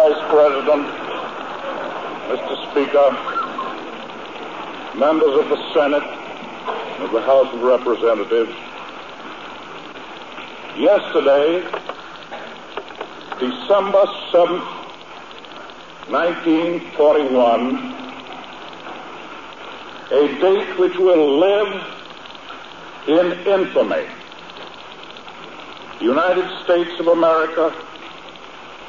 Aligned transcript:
Vice 0.00 0.24
President, 0.30 0.86
Mr. 2.30 2.54
Speaker, 2.70 3.08
members 4.98 5.34
of 5.38 5.46
the 5.50 5.60
Senate, 5.74 6.08
of 7.02 7.12
the 7.12 7.20
House 7.20 7.52
of 7.52 7.60
Representatives, 7.60 8.56
yesterday, 10.78 11.60
December 13.38 14.06
7th, 14.32 14.64
1941, 16.08 17.76
a 20.12 20.28
date 20.40 20.78
which 20.78 20.96
will 20.96 21.38
live 21.40 21.84
in 23.06 23.32
infamy. 23.46 24.06
The 25.98 26.04
United 26.06 26.48
States 26.64 26.98
of 26.98 27.08
America 27.08 27.70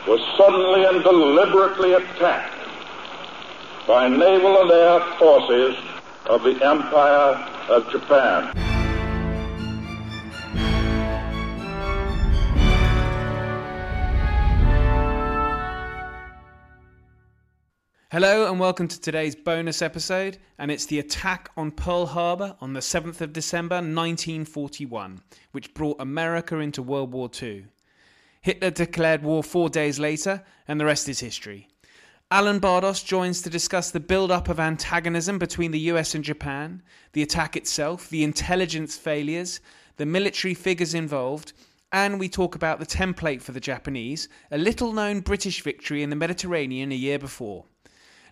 was 0.08 0.20
suddenly 0.36 0.84
and 0.84 1.04
deliberately 1.04 1.94
attacked 1.94 2.58
by 3.88 4.08
naval 4.08 4.62
and 4.62 4.72
air 4.72 5.00
forces 5.20 5.78
of 6.26 6.42
the 6.42 6.60
Empire 6.66 7.38
of 7.70 7.88
Japan. 7.92 8.52
Hello 18.12 18.50
and 18.50 18.60
welcome 18.60 18.88
to 18.88 19.00
today's 19.00 19.36
bonus 19.36 19.84
episode, 19.84 20.40
and 20.58 20.72
it's 20.72 20.88
the 20.88 20.98
attack 20.98 21.52
on 21.56 21.70
Pearl 21.70 22.08
Harbor 22.08 22.56
on 22.60 22.74
the 22.74 22.80
7th 22.80 23.22
of 23.22 23.34
December 23.34 23.76
1941, 23.76 25.22
which 25.52 25.74
brought 25.76 26.02
America 26.02 26.58
into 26.58 26.82
World 26.82 27.12
War 27.12 27.30
II. 27.42 27.68
Hitler 28.42 28.72
declared 28.72 29.22
war 29.22 29.44
four 29.44 29.70
days 29.70 30.00
later, 30.00 30.44
and 30.67 30.80
the 30.80 30.86
rest 30.86 31.08
is 31.08 31.20
history. 31.20 31.67
Alan 32.31 32.59
Bardos 32.59 33.03
joins 33.03 33.42
to 33.42 33.50
discuss 33.50 33.92
the 33.92 34.00
build 34.00 34.31
up 34.31 34.50
of 34.50 34.59
antagonism 34.59 35.38
between 35.38 35.72
the 35.72 35.92
US 35.92 36.16
and 36.16 36.23
Japan, 36.23 36.81
the 37.14 37.22
attack 37.22 37.56
itself, 37.56 38.09
the 38.09 38.23
intelligence 38.23 38.98
failures, 38.98 39.60
the 39.98 40.05
military 40.05 40.55
figures 40.55 40.95
involved, 40.95 41.54
and 41.92 42.20
we 42.20 42.30
talk 42.30 42.55
about 42.55 42.80
the 42.80 42.86
template 42.86 43.42
for 43.42 43.52
the 43.52 43.60
Japanese, 43.60 44.27
a 44.49 44.58
little 44.58 44.92
known 44.92 45.20
British 45.20 45.61
victory 45.61 46.02
in 46.02 46.10
the 46.10 46.16
Mediterranean 46.16 46.92
a 46.92 46.95
year 46.95 47.20
before. 47.20 47.66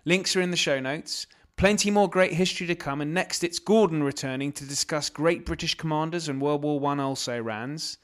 Links 0.04 0.34
are 0.34 0.40
in 0.40 0.50
the 0.50 0.56
show 0.56 0.80
notes. 0.80 1.26
Plenty 1.56 1.90
more 1.90 2.08
great 2.08 2.32
history 2.32 2.66
to 2.66 2.74
come, 2.74 3.00
and 3.02 3.12
next 3.12 3.44
it's 3.44 3.58
Gordon 3.58 4.02
returning 4.02 4.50
to 4.52 4.64
discuss 4.64 5.10
great 5.10 5.44
British 5.44 5.76
commanders 5.76 6.28
and 6.28 6.40
World 6.40 6.62
War 6.62 6.84
I 6.90 6.98
also 7.00 7.40
rans. 7.40 7.98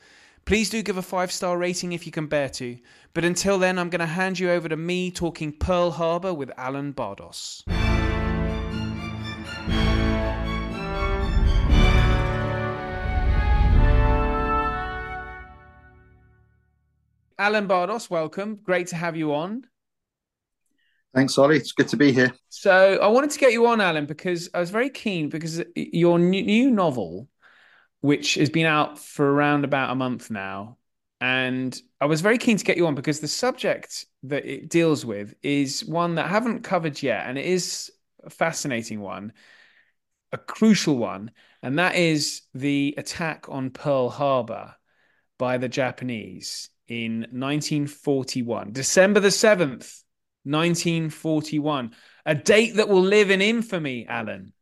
Please 0.47 0.71
do 0.71 0.81
give 0.81 0.97
a 0.97 1.03
five 1.03 1.33
star 1.33 1.59
rating 1.59 1.91
if 1.91 2.07
you 2.07 2.13
can 2.13 2.29
bear 2.29 2.49
to. 2.51 2.79
But 3.15 3.25
until 3.25 3.59
then, 3.59 3.81
I'm 3.81 3.91
going 3.91 3.99
to 3.99 4.07
hand 4.07 4.39
you 4.39 4.49
over 4.53 4.69
to 4.69 4.77
me 4.77 5.11
talking 5.11 5.51
Pearl 5.53 5.91
Harbor 5.91 6.33
with 6.33 6.53
Alan 6.57 6.93
Bardos. 6.93 7.65
Alan 17.39 17.67
Bardos, 17.67 18.09
welcome. 18.09 18.61
Great 18.63 18.87
to 18.87 18.97
have 18.97 19.17
you 19.17 19.35
on. 19.35 19.67
Thanks, 21.13 21.37
Ollie. 21.39 21.57
It's 21.57 21.73
good 21.73 21.89
to 21.89 21.97
be 21.97 22.13
here. 22.13 22.33
So, 22.51 23.01
I 23.03 23.09
wanted 23.09 23.31
to 23.31 23.39
get 23.41 23.53
you 23.53 23.67
on, 23.67 23.81
Alan, 23.81 24.07
because 24.07 24.49
I 24.55 24.61
was 24.61 24.71
very 24.71 24.91
keen 24.91 25.29
because 25.29 25.61
your 25.75 26.21
new 26.21 26.71
novel, 26.71 27.29
which 28.01 28.35
has 28.35 28.51
been 28.51 28.67
out 28.67 28.99
for 28.99 29.31
around 29.31 29.65
about 29.65 29.91
a 29.91 29.95
month 29.95 30.31
now. 30.31 30.77
And 31.21 31.81
I 32.01 32.07
was 32.07 32.21
very 32.21 32.39
keen 32.39 32.59
to 32.59 32.65
get 32.65 32.77
you 32.77 32.87
on 32.87 32.95
because 32.95 33.21
the 33.21 33.29
subject 33.29 34.05
that 34.25 34.45
it 34.45 34.69
deals 34.69 35.05
with 35.05 35.35
is 35.43 35.85
one 35.85 36.17
that 36.17 36.27
I 36.27 36.29
haven't 36.29 36.63
covered 36.63 37.03
yet. 37.03 37.27
And 37.27 37.39
it 37.39 37.47
is 37.47 37.91
a 38.23 38.31
fascinating 38.31 39.01
one, 39.01 39.33
a 40.33 40.39
crucial 40.39 40.97
one. 40.97 41.31
And 41.63 41.79
that 41.79 41.97
is 41.97 42.43
the 42.55 42.95
attack 42.99 43.49
on 43.49 43.71
Pearl 43.71 44.11
Harbor 44.11 44.75
by 45.39 45.59
the 45.59 45.69
Japanese 45.69 46.69
in 46.89 47.21
1941, 47.31 48.73
December 48.73 49.21
the 49.21 49.29
7th, 49.29 50.03
1941. 50.45 51.93
A 52.27 52.35
date 52.35 52.77
that 52.77 52.89
will 52.89 53.03
live 53.03 53.31
in 53.31 53.41
infamy, 53.41 54.07
Alan. 54.07 54.53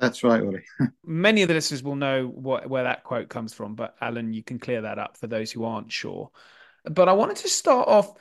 That's 0.00 0.22
right, 0.22 0.40
Ollie. 0.40 0.64
Many 1.04 1.42
of 1.42 1.48
the 1.48 1.54
listeners 1.54 1.82
will 1.82 1.96
know 1.96 2.26
what, 2.26 2.68
where 2.68 2.84
that 2.84 3.04
quote 3.04 3.28
comes 3.28 3.52
from, 3.52 3.74
but 3.74 3.96
Alan, 4.00 4.32
you 4.32 4.42
can 4.42 4.58
clear 4.58 4.82
that 4.82 4.98
up 4.98 5.16
for 5.16 5.26
those 5.26 5.50
who 5.50 5.64
aren't 5.64 5.90
sure. 5.90 6.30
But 6.84 7.08
I 7.08 7.12
wanted 7.12 7.36
to 7.38 7.48
start 7.48 7.88
off. 7.88 8.14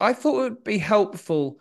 I 0.00 0.14
thought 0.14 0.40
it 0.40 0.50
would 0.50 0.64
be 0.64 0.78
helpful 0.78 1.60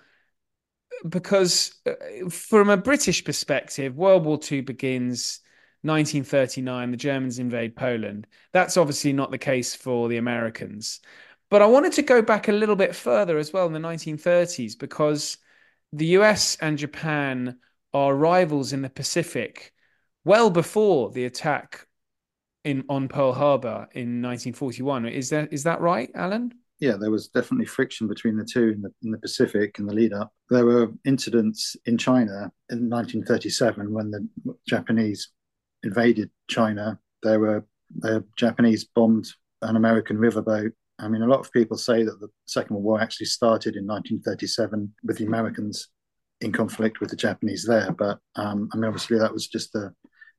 because, 1.08 1.74
uh, 1.86 2.30
from 2.30 2.69
a 2.69 2.78
British 2.78 3.24
perspective, 3.24 3.98
World 3.98 4.25
War 4.25 4.40
II 4.50 4.62
begins 4.62 5.42
1939. 5.81 6.92
The 6.92 6.98
Germans 6.98 7.40
invade 7.40 7.75
Poland. 7.75 8.28
That's 8.53 8.78
obviously 8.78 9.12
not 9.14 9.31
the 9.31 9.38
case 9.38 9.75
for 9.75 10.08
the 10.08 10.18
Americans. 10.18 11.02
But 11.50 11.62
I 11.62 11.66
wanted 11.66 11.94
to 11.94 12.02
go 12.02 12.22
back 12.22 12.48
a 12.48 12.53
little 12.53 12.75
bit 12.75 12.96
further 12.96 13.38
as 13.38 13.52
well 13.52 13.66
in 13.66 13.74
the 13.74 13.80
1930s 13.80 14.75
because 14.78 15.38
the 15.92 16.08
US 16.08 16.56
and 16.58 16.78
Japan 16.78 17.58
are 17.94 18.16
rivals 18.16 18.73
in 18.73 18.81
the 18.81 18.89
Pacific 18.89 19.73
well 20.23 20.50
before 20.50 21.11
the 21.11 21.25
attack 21.25 21.88
in 22.63 22.83
on 22.89 23.07
Pearl 23.07 23.33
Harbor 23.33 23.88
in 23.94 24.22
1941. 24.22 25.05
Is 25.07 25.29
that 25.29 25.51
is 25.51 25.63
that 25.63 25.81
right, 25.81 26.09
Alan? 26.13 26.53
Yeah, 26.79 26.95
there 26.97 27.11
was 27.11 27.27
definitely 27.27 27.66
friction 27.66 28.07
between 28.07 28.38
the 28.38 28.45
two 28.45 28.69
in 28.69 28.81
the 28.81 28.91
in 29.03 29.11
the 29.11 29.17
Pacific 29.17 29.77
in 29.79 29.85
the 29.85 29.94
lead 29.94 30.13
up. 30.13 30.31
There 30.50 30.66
were 30.66 30.91
incidents 31.05 31.75
in 31.85 31.97
China 31.97 32.51
in 32.69 32.89
1937 32.89 33.94
when 33.94 34.11
the 34.11 34.27
Japanese 34.67 35.29
invaded 35.83 36.29
China. 36.47 37.00
There 37.23 37.39
were 37.39 37.66
the 37.97 38.23
Japanese 38.38 38.85
bombed 38.85 39.27
an 39.61 39.75
American 39.75 40.17
riverboat. 40.17 40.71
I 41.00 41.07
mean, 41.07 41.21
a 41.21 41.27
lot 41.27 41.39
of 41.39 41.51
people 41.51 41.77
say 41.77 42.03
that 42.03 42.19
the 42.19 42.27
Second 42.45 42.75
World 42.75 42.85
War 42.85 43.01
actually 43.01 43.27
started 43.27 43.75
in 43.75 43.88
1937 43.88 44.94
with 45.03 45.18
the 45.18 45.25
Americans 45.25 45.89
in 46.41 46.51
conflict 46.51 47.00
with 47.00 47.09
the 47.09 47.15
Japanese 47.15 47.65
there. 47.65 47.91
But 47.91 48.19
um, 48.36 48.69
I 48.74 48.77
mean, 48.77 48.86
obviously, 48.86 49.18
that 49.19 49.33
was 49.33 49.47
just 49.47 49.75
a, 49.75 49.94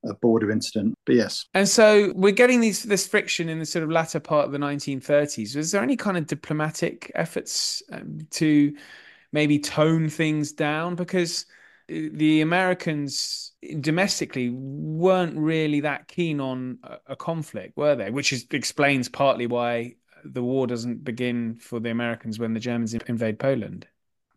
a, 0.04 0.14
border 0.14 0.50
incident. 0.50 0.94
But 1.06 1.16
yes. 1.16 1.46
And 1.54 1.68
so 1.68 2.12
we're 2.14 2.32
getting 2.32 2.60
these 2.60 2.82
this 2.82 3.06
friction 3.06 3.48
in 3.48 3.58
the 3.58 3.66
sort 3.66 3.84
of 3.84 3.90
latter 3.90 4.20
part 4.20 4.46
of 4.46 4.52
the 4.52 4.58
1930s. 4.58 5.56
Was 5.56 5.72
there 5.72 5.82
any 5.82 5.96
kind 5.96 6.16
of 6.16 6.26
diplomatic 6.26 7.10
efforts 7.14 7.82
um, 7.92 8.18
to 8.30 8.74
maybe 9.32 9.58
tone 9.58 10.08
things 10.08 10.52
down? 10.52 10.94
Because 10.94 11.46
uh, 11.90 12.08
the 12.12 12.40
Americans 12.40 13.52
domestically 13.80 14.50
weren't 14.50 15.36
really 15.36 15.80
that 15.80 16.08
keen 16.08 16.40
on 16.40 16.78
a, 17.06 17.14
conflict, 17.14 17.76
were 17.76 17.94
they? 17.94 18.10
Which 18.10 18.32
is, 18.32 18.46
explains 18.52 19.08
partly 19.10 19.46
why 19.46 19.96
the 20.24 20.42
war 20.42 20.66
doesn't 20.66 21.04
begin 21.04 21.56
for 21.56 21.78
the 21.78 21.90
Americans 21.90 22.38
when 22.38 22.54
the 22.54 22.60
Germans 22.60 22.94
invade 22.94 23.38
Poland 23.38 23.86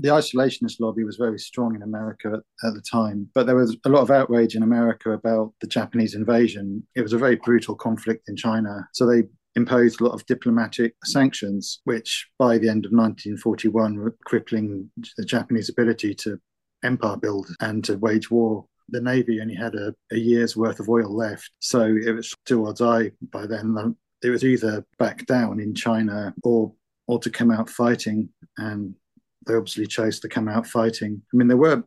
the 0.03 0.09
isolationist 0.09 0.81
lobby 0.81 1.05
was 1.05 1.15
very 1.15 1.39
strong 1.39 1.75
in 1.75 1.81
America 1.81 2.27
at, 2.33 2.67
at, 2.67 2.73
the 2.73 2.81
time, 2.81 3.29
but 3.33 3.47
there 3.47 3.55
was 3.55 3.77
a 3.85 3.89
lot 3.89 4.01
of 4.01 4.11
outrage 4.11 4.53
in 4.53 4.61
America 4.61 5.11
about 5.11 5.53
the 5.61 5.67
Japanese 5.67 6.13
invasion. 6.13 6.85
It 6.93 7.01
was 7.01 7.13
a 7.13 7.17
very 7.17 7.37
brutal 7.37 7.73
conflict 7.73 8.27
in 8.27 8.35
China. 8.35 8.87
So 8.93 9.05
they 9.05 9.23
imposed 9.55 10.01
a 10.01 10.03
lot 10.03 10.13
of 10.13 10.25
diplomatic 10.25 10.93
sanctions, 11.05 11.79
which 11.85 12.27
by 12.37 12.57
the 12.57 12.67
end 12.67 12.85
of 12.85 12.91
1941 12.91 13.95
were 13.95 14.15
crippling 14.25 14.91
the 15.17 15.23
Japanese 15.23 15.69
ability 15.69 16.13
to 16.15 16.37
empire 16.83 17.15
build 17.15 17.47
and 17.61 17.81
to 17.85 17.97
wage 17.97 18.29
war. 18.29 18.65
The 18.89 18.99
Navy 18.99 19.39
only 19.39 19.55
had 19.55 19.73
a, 19.75 19.95
a 20.11 20.17
year's 20.17 20.57
worth 20.57 20.81
of 20.81 20.89
oil 20.89 21.15
left. 21.15 21.49
So 21.59 21.81
it 21.81 22.11
was 22.11 22.33
do 22.45 22.65
or 22.65 22.73
die 22.73 23.11
by 23.31 23.47
then. 23.47 23.95
It 24.21 24.29
was 24.29 24.43
either 24.43 24.85
back 24.99 25.25
down 25.27 25.61
in 25.61 25.73
China 25.73 26.33
or 26.43 26.73
or 27.07 27.19
to 27.19 27.29
come 27.29 27.51
out 27.51 27.69
fighting. 27.69 28.29
And 28.57 28.95
they 29.45 29.55
obviously 29.55 29.87
chose 29.87 30.19
to 30.21 30.29
come 30.29 30.47
out 30.47 30.67
fighting. 30.67 31.21
I 31.33 31.37
mean, 31.37 31.47
there 31.47 31.57
were 31.57 31.83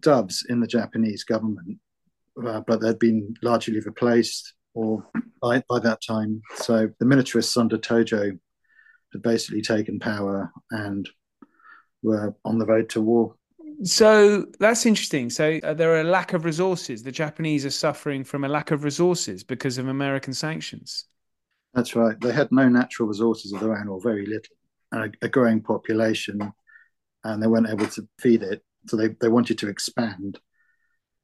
dubs 0.00 0.44
in 0.48 0.60
the 0.60 0.66
Japanese 0.66 1.24
government, 1.24 1.78
uh, 2.44 2.60
but 2.66 2.80
they'd 2.80 2.98
been 2.98 3.34
largely 3.42 3.80
replaced 3.80 4.54
or 4.74 5.06
by, 5.40 5.62
by 5.68 5.78
that 5.80 6.00
time. 6.06 6.42
So 6.56 6.90
the 6.98 7.06
militarists 7.06 7.56
under 7.56 7.78
Tojo 7.78 8.38
had 9.12 9.22
basically 9.22 9.62
taken 9.62 9.98
power 9.98 10.52
and 10.70 11.08
were 12.02 12.34
on 12.44 12.58
the 12.58 12.66
road 12.66 12.88
to 12.90 13.00
war. 13.00 13.34
So 13.82 14.46
that's 14.58 14.86
interesting. 14.86 15.28
So 15.30 15.60
uh, 15.62 15.74
there 15.74 15.92
are 15.92 16.00
a 16.00 16.04
lack 16.04 16.32
of 16.32 16.44
resources. 16.44 17.02
The 17.02 17.12
Japanese 17.12 17.66
are 17.66 17.70
suffering 17.70 18.24
from 18.24 18.44
a 18.44 18.48
lack 18.48 18.70
of 18.70 18.84
resources 18.84 19.44
because 19.44 19.78
of 19.78 19.88
American 19.88 20.32
sanctions. 20.32 21.06
That's 21.74 21.94
right. 21.94 22.18
They 22.20 22.32
had 22.32 22.50
no 22.52 22.68
natural 22.68 23.08
resources 23.08 23.52
of 23.52 23.60
their 23.60 23.76
own, 23.76 23.88
or 23.88 24.00
very 24.00 24.24
little, 24.24 24.56
and 24.92 25.14
a, 25.22 25.26
a 25.26 25.28
growing 25.28 25.60
population, 25.60 26.52
and 27.32 27.42
they 27.42 27.46
weren't 27.46 27.68
able 27.68 27.86
to 27.86 28.08
feed 28.20 28.42
it. 28.42 28.62
So 28.86 28.96
they, 28.96 29.08
they 29.20 29.28
wanted 29.28 29.58
to 29.58 29.68
expand, 29.68 30.38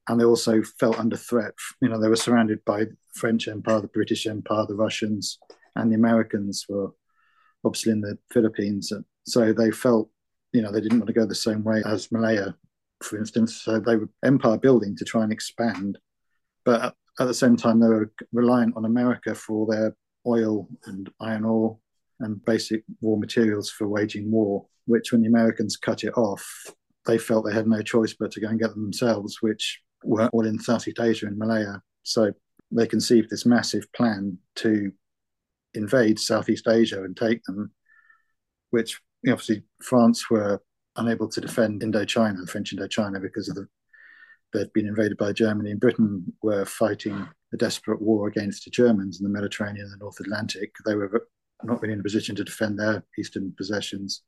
and 0.08 0.20
they 0.20 0.24
also 0.24 0.62
felt 0.80 0.98
under 0.98 1.16
threat. 1.16 1.54
You 1.80 1.88
know, 1.88 2.00
they 2.00 2.08
were 2.08 2.16
surrounded 2.16 2.64
by 2.64 2.84
the 2.84 2.96
French 3.14 3.46
Empire, 3.46 3.80
the 3.80 3.88
British 3.88 4.26
Empire, 4.26 4.66
the 4.66 4.74
Russians, 4.74 5.38
and 5.76 5.90
the 5.90 5.96
Americans 5.96 6.66
were 6.68 6.90
obviously 7.64 7.92
in 7.92 8.00
the 8.00 8.18
Philippines. 8.32 8.92
So 9.24 9.52
they 9.52 9.70
felt, 9.70 10.10
you 10.52 10.62
know, 10.62 10.72
they 10.72 10.80
didn't 10.80 10.98
want 10.98 11.06
to 11.06 11.12
go 11.12 11.24
the 11.24 11.34
same 11.34 11.62
way 11.62 11.82
as 11.86 12.10
Malaya, 12.10 12.56
for 13.02 13.16
instance. 13.16 13.62
So 13.62 13.78
they 13.78 13.96
were 13.96 14.08
empire 14.24 14.58
building 14.58 14.96
to 14.96 15.04
try 15.04 15.22
and 15.22 15.32
expand, 15.32 15.98
but 16.64 16.94
at 17.20 17.26
the 17.26 17.34
same 17.34 17.56
time 17.56 17.78
they 17.78 17.88
were 17.88 18.10
reliant 18.32 18.76
on 18.76 18.84
America 18.84 19.34
for 19.34 19.66
their 19.66 19.94
oil 20.26 20.68
and 20.86 21.10
iron 21.20 21.44
ore 21.44 21.78
and 22.18 22.44
basic 22.44 22.82
war 23.00 23.18
materials 23.18 23.70
for 23.70 23.86
waging 23.86 24.30
war, 24.30 24.66
which 24.86 25.12
when 25.12 25.22
the 25.22 25.28
Americans 25.28 25.76
cut 25.76 26.04
it 26.04 26.16
off, 26.16 26.44
they 27.06 27.18
felt 27.18 27.44
they 27.44 27.54
had 27.54 27.66
no 27.66 27.82
choice 27.82 28.14
but 28.18 28.30
to 28.32 28.40
go 28.40 28.48
and 28.48 28.60
get 28.60 28.70
them 28.70 28.82
themselves, 28.82 29.38
which 29.40 29.80
were 30.04 30.28
all 30.32 30.46
in 30.46 30.58
Southeast 30.58 31.00
Asia 31.00 31.26
and 31.26 31.38
Malaya. 31.38 31.80
So 32.02 32.32
they 32.70 32.86
conceived 32.86 33.30
this 33.30 33.46
massive 33.46 33.92
plan 33.92 34.38
to 34.56 34.92
invade 35.74 36.18
Southeast 36.18 36.68
Asia 36.68 37.02
and 37.02 37.16
take 37.16 37.42
them, 37.44 37.72
which 38.70 39.00
obviously 39.28 39.62
France 39.82 40.30
were 40.30 40.60
unable 40.96 41.28
to 41.28 41.40
defend 41.40 41.82
Indochina, 41.82 42.48
French 42.48 42.74
Indochina, 42.74 43.20
because 43.20 43.48
of 43.48 43.54
the 43.56 43.66
they'd 44.52 44.72
been 44.72 44.86
invaded 44.86 45.16
by 45.16 45.32
Germany, 45.32 45.70
and 45.70 45.80
Britain 45.80 46.32
were 46.42 46.64
fighting 46.64 47.26
a 47.52 47.56
desperate 47.56 48.00
war 48.00 48.28
against 48.28 48.64
the 48.64 48.70
Germans 48.70 49.20
in 49.20 49.24
the 49.24 49.32
Mediterranean 49.32 49.84
and 49.84 49.92
the 49.92 50.04
North 50.04 50.20
Atlantic. 50.20 50.72
They 50.84 50.94
were 50.94 51.26
not 51.64 51.80
really 51.80 51.94
in 51.94 52.00
a 52.00 52.02
position 52.02 52.36
to 52.36 52.44
defend 52.44 52.78
their 52.78 53.04
eastern 53.18 53.52
possessions. 53.56 54.22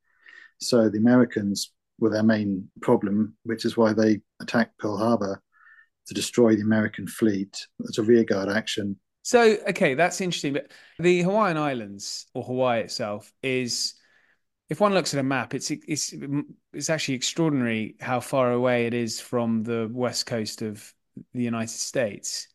So 0.61 0.89
the 0.89 0.99
Americans 0.99 1.73
were 1.99 2.11
their 2.11 2.23
main 2.23 2.69
problem, 2.83 3.37
which 3.45 3.65
is 3.65 3.77
why 3.77 3.93
they 3.93 4.21
attacked 4.41 4.79
Pearl 4.79 4.97
Harbor 4.97 5.43
to 6.07 6.15
destroy 6.15 6.55
the 6.55 6.63
American 6.63 7.07
fleet 7.07 7.67
as 7.89 7.99
a 7.99 8.03
rearguard 8.03 8.49
action. 8.49 8.99
So, 9.23 9.57
okay, 9.69 9.95
that's 9.95 10.21
interesting. 10.21 10.53
But 10.53 10.71
the 10.99 11.23
Hawaiian 11.23 11.57
Islands 11.57 12.27
or 12.35 12.43
Hawaii 12.43 12.83
itself 12.83 13.33
is, 13.43 13.95
if 14.69 14.81
one 14.81 14.93
looks 14.93 15.15
at 15.15 15.21
a 15.21 15.23
map, 15.23 15.55
it's 15.55 15.71
it's 15.71 16.15
it's 16.73 16.91
actually 16.91 17.15
extraordinary 17.15 17.97
how 18.01 18.21
far 18.21 18.53
away 18.53 18.87
it 18.87 18.95
is 18.95 19.21
from 19.21 19.63
the 19.63 19.89
west 19.91 20.27
coast 20.27 20.63
of 20.63 20.93
the 21.33 21.43
United 21.43 21.71
States 21.71 22.49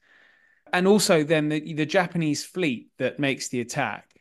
and 0.74 0.88
also 0.88 1.24
then 1.24 1.50
the, 1.50 1.74
the 1.74 1.86
Japanese 1.86 2.44
fleet 2.44 2.90
that 2.98 3.19
makes 3.19 3.50
the 3.50 3.62
attack, 3.62 4.19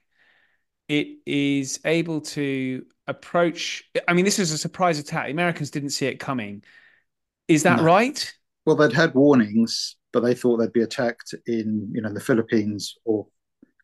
it 0.89 1.19
is 1.27 1.81
able 1.85 2.21
to 2.21 2.85
approach. 3.07 3.85
I 4.07 4.13
mean, 4.15 4.25
this 4.25 4.39
is 4.39 4.53
a 4.53 4.59
surprise 4.59 4.99
attack. 4.99 5.27
The 5.27 5.33
Americans 5.33 5.71
didn't 5.71 5.91
see 5.91 6.07
it 6.07 6.17
coming. 6.17 6.65
Is 7.47 7.63
that 7.63 7.79
no. 7.79 7.85
right? 7.85 8.35
Well, 8.67 8.77
they'd 8.77 8.93
had 8.93 9.15
warnings, 9.15 9.97
but 10.13 10.21
they 10.21 10.35
thought 10.35 10.59
they'd 10.59 10.73
be 10.73 10.83
attacked 10.83 11.35
in, 11.47 11.91
you 11.95 12.03
know, 12.03 12.13
the 12.13 12.21
Philippines 12.21 12.97
or 13.05 13.27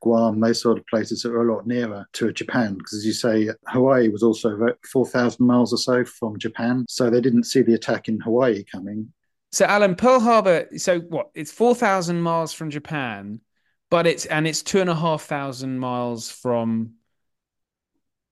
Guam, 0.03 0.41
those 0.41 0.61
sort 0.61 0.79
of 0.79 0.87
places 0.87 1.23
that 1.23 1.31
were 1.33 1.49
a 1.49 1.55
lot 1.55 1.67
nearer 1.67 2.07
to 2.15 2.33
Japan. 2.33 2.75
Because 2.75 2.95
as 2.95 3.07
you 3.07 3.15
say, 3.15 3.49
Hawaii 3.69 4.09
was 4.11 4.23
also 4.23 4.59
4,000 4.93 5.47
miles 5.47 5.73
or 5.73 5.79
so 5.79 6.05
from 6.05 6.39
Japan. 6.39 6.85
So 6.89 7.09
they 7.09 7.23
didn't 7.23 7.45
see 7.45 7.63
the 7.63 7.75
attack 7.75 8.09
in 8.09 8.21
Hawaii 8.21 8.65
coming. 8.65 9.13
So 9.55 9.67
Alan, 9.67 9.95
Pearl 9.95 10.19
Harbor. 10.19 10.67
So 10.77 10.99
what? 10.99 11.31
It's 11.33 11.53
four 11.53 11.77
thousand 11.77 12.21
miles 12.21 12.53
from 12.53 12.71
Japan, 12.71 13.41
but 13.91 14.07
it's 14.07 14.27
and 14.27 14.47
it's 14.47 14.63
two 14.63 14.81
and 14.81 14.91
a 14.91 14.95
half 14.95 15.23
thousand 15.23 15.79
miles 15.79 16.31
from 16.31 16.95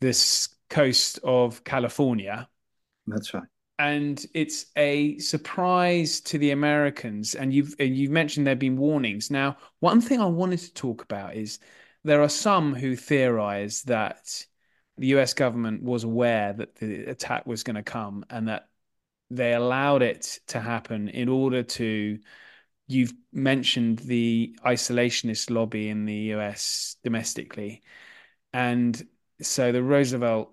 this 0.00 0.48
coast 0.68 1.20
of 1.22 1.62
California. 1.64 2.48
That's 3.06 3.32
right. 3.34 3.44
And 3.78 4.24
it's 4.34 4.66
a 4.76 5.18
surprise 5.18 6.20
to 6.22 6.38
the 6.38 6.50
Americans. 6.50 7.34
And 7.34 7.52
you've 7.52 7.74
and 7.78 7.96
you've 7.96 8.10
mentioned 8.10 8.46
there've 8.46 8.58
been 8.58 8.76
warnings. 8.76 9.30
Now, 9.30 9.56
one 9.80 10.00
thing 10.00 10.20
I 10.20 10.26
wanted 10.26 10.60
to 10.60 10.74
talk 10.74 11.02
about 11.02 11.36
is 11.36 11.58
there 12.04 12.22
are 12.22 12.28
some 12.28 12.74
who 12.74 12.96
theorize 12.96 13.82
that 13.82 14.44
the 14.98 15.08
US 15.08 15.34
government 15.34 15.82
was 15.82 16.04
aware 16.04 16.52
that 16.52 16.76
the 16.76 17.04
attack 17.04 17.46
was 17.46 17.62
going 17.62 17.76
to 17.76 17.82
come 17.82 18.24
and 18.30 18.48
that 18.48 18.68
they 19.30 19.54
allowed 19.54 20.02
it 20.02 20.40
to 20.48 20.60
happen 20.60 21.08
in 21.08 21.28
order 21.28 21.62
to 21.62 22.18
you've 22.86 23.12
mentioned 23.32 24.00
the 24.00 24.56
isolationist 24.64 25.50
lobby 25.50 25.88
in 25.88 26.04
the 26.04 26.14
US 26.34 26.96
domestically. 27.02 27.82
And 28.52 29.00
so 29.40 29.72
the 29.72 29.82
Roosevelt 29.82 30.52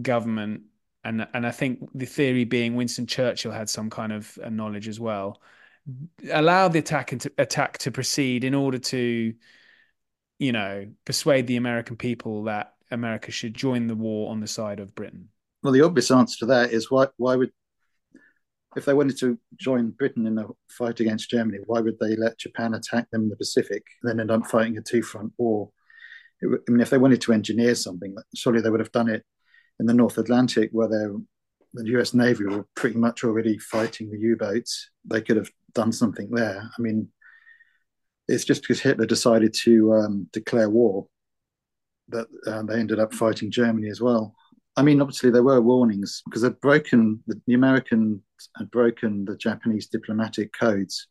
government 0.00 0.62
and 1.04 1.26
and 1.32 1.46
I 1.46 1.50
think 1.50 1.88
the 1.94 2.06
theory 2.06 2.44
being 2.44 2.76
Winston 2.76 3.06
Churchill 3.06 3.52
had 3.52 3.68
some 3.68 3.90
kind 3.90 4.12
of 4.12 4.38
uh, 4.42 4.50
knowledge 4.50 4.88
as 4.88 5.00
well 5.00 5.40
allowed 6.30 6.72
the 6.72 6.78
attack 6.78 7.12
into, 7.12 7.32
attack 7.38 7.78
to 7.78 7.90
proceed 7.90 8.44
in 8.44 8.54
order 8.54 8.78
to 8.78 9.34
you 10.38 10.52
know 10.52 10.86
persuade 11.04 11.46
the 11.46 11.56
American 11.56 11.96
people 11.96 12.44
that 12.44 12.74
America 12.90 13.30
should 13.30 13.54
join 13.54 13.86
the 13.86 13.94
war 13.94 14.30
on 14.30 14.40
the 14.40 14.46
side 14.46 14.80
of 14.80 14.94
Britain. 14.94 15.28
Well 15.62 15.72
the 15.72 15.82
obvious 15.82 16.10
answer 16.10 16.38
to 16.40 16.46
that 16.46 16.72
is 16.72 16.90
why 16.90 17.06
why 17.16 17.36
would 17.36 17.50
if 18.76 18.84
they 18.84 18.94
wanted 18.94 19.18
to 19.18 19.38
join 19.56 19.90
Britain 19.90 20.26
in 20.26 20.36
the 20.36 20.48
fight 20.68 21.00
against 21.00 21.30
Germany, 21.30 21.58
why 21.66 21.80
would 21.80 21.98
they 21.98 22.14
let 22.16 22.38
Japan 22.38 22.74
attack 22.74 23.10
them 23.10 23.24
in 23.24 23.28
the 23.28 23.36
Pacific 23.36 23.84
and 24.02 24.10
then 24.10 24.20
end 24.20 24.30
up 24.30 24.46
fighting 24.46 24.78
a 24.78 24.82
two 24.82 25.02
front 25.02 25.32
war? 25.38 25.70
I 26.42 26.46
mean, 26.68 26.80
if 26.80 26.90
they 26.90 26.98
wanted 26.98 27.20
to 27.22 27.32
engineer 27.32 27.74
something, 27.74 28.14
surely 28.34 28.60
they 28.60 28.70
would 28.70 28.80
have 28.80 28.92
done 28.92 29.08
it 29.08 29.24
in 29.78 29.86
the 29.86 29.94
North 29.94 30.18
Atlantic, 30.18 30.70
where 30.72 30.88
the 30.88 31.24
US 31.98 32.14
Navy 32.14 32.44
were 32.44 32.66
pretty 32.76 32.96
much 32.96 33.24
already 33.24 33.58
fighting 33.58 34.10
the 34.10 34.18
U 34.18 34.36
boats. 34.36 34.90
They 35.04 35.20
could 35.20 35.36
have 35.36 35.50
done 35.74 35.92
something 35.92 36.30
there. 36.30 36.62
I 36.62 36.82
mean, 36.82 37.08
it's 38.28 38.44
just 38.44 38.62
because 38.62 38.80
Hitler 38.80 39.06
decided 39.06 39.54
to 39.64 39.92
um, 39.94 40.28
declare 40.32 40.70
war 40.70 41.06
that 42.08 42.26
uh, 42.46 42.62
they 42.62 42.78
ended 42.78 43.00
up 43.00 43.14
fighting 43.14 43.50
Germany 43.50 43.88
as 43.88 44.00
well. 44.00 44.34
I 44.76 44.82
mean, 44.82 45.00
obviously 45.00 45.30
there 45.30 45.42
were 45.42 45.60
warnings 45.60 46.22
because 46.24 46.42
they'd 46.42 46.60
broken 46.60 47.22
the, 47.26 47.54
Americans 47.54 48.20
had 48.56 48.70
broken 48.70 49.24
the 49.24 49.36
Japanese 49.36 49.86
diplomatic 49.86 50.52
codes. 50.52 51.08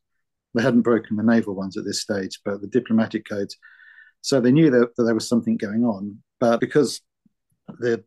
They 0.55 0.63
hadn't 0.63 0.81
broken 0.81 1.17
the 1.17 1.23
naval 1.23 1.55
ones 1.55 1.77
at 1.77 1.85
this 1.85 2.01
stage, 2.01 2.39
but 2.43 2.61
the 2.61 2.67
diplomatic 2.67 3.27
codes. 3.27 3.57
So 4.21 4.41
they 4.41 4.51
knew 4.51 4.71
that, 4.71 4.95
that 4.95 5.03
there 5.03 5.13
was 5.13 5.27
something 5.27 5.57
going 5.57 5.83
on, 5.83 6.17
but 6.39 6.59
because 6.59 7.01
the 7.79 8.03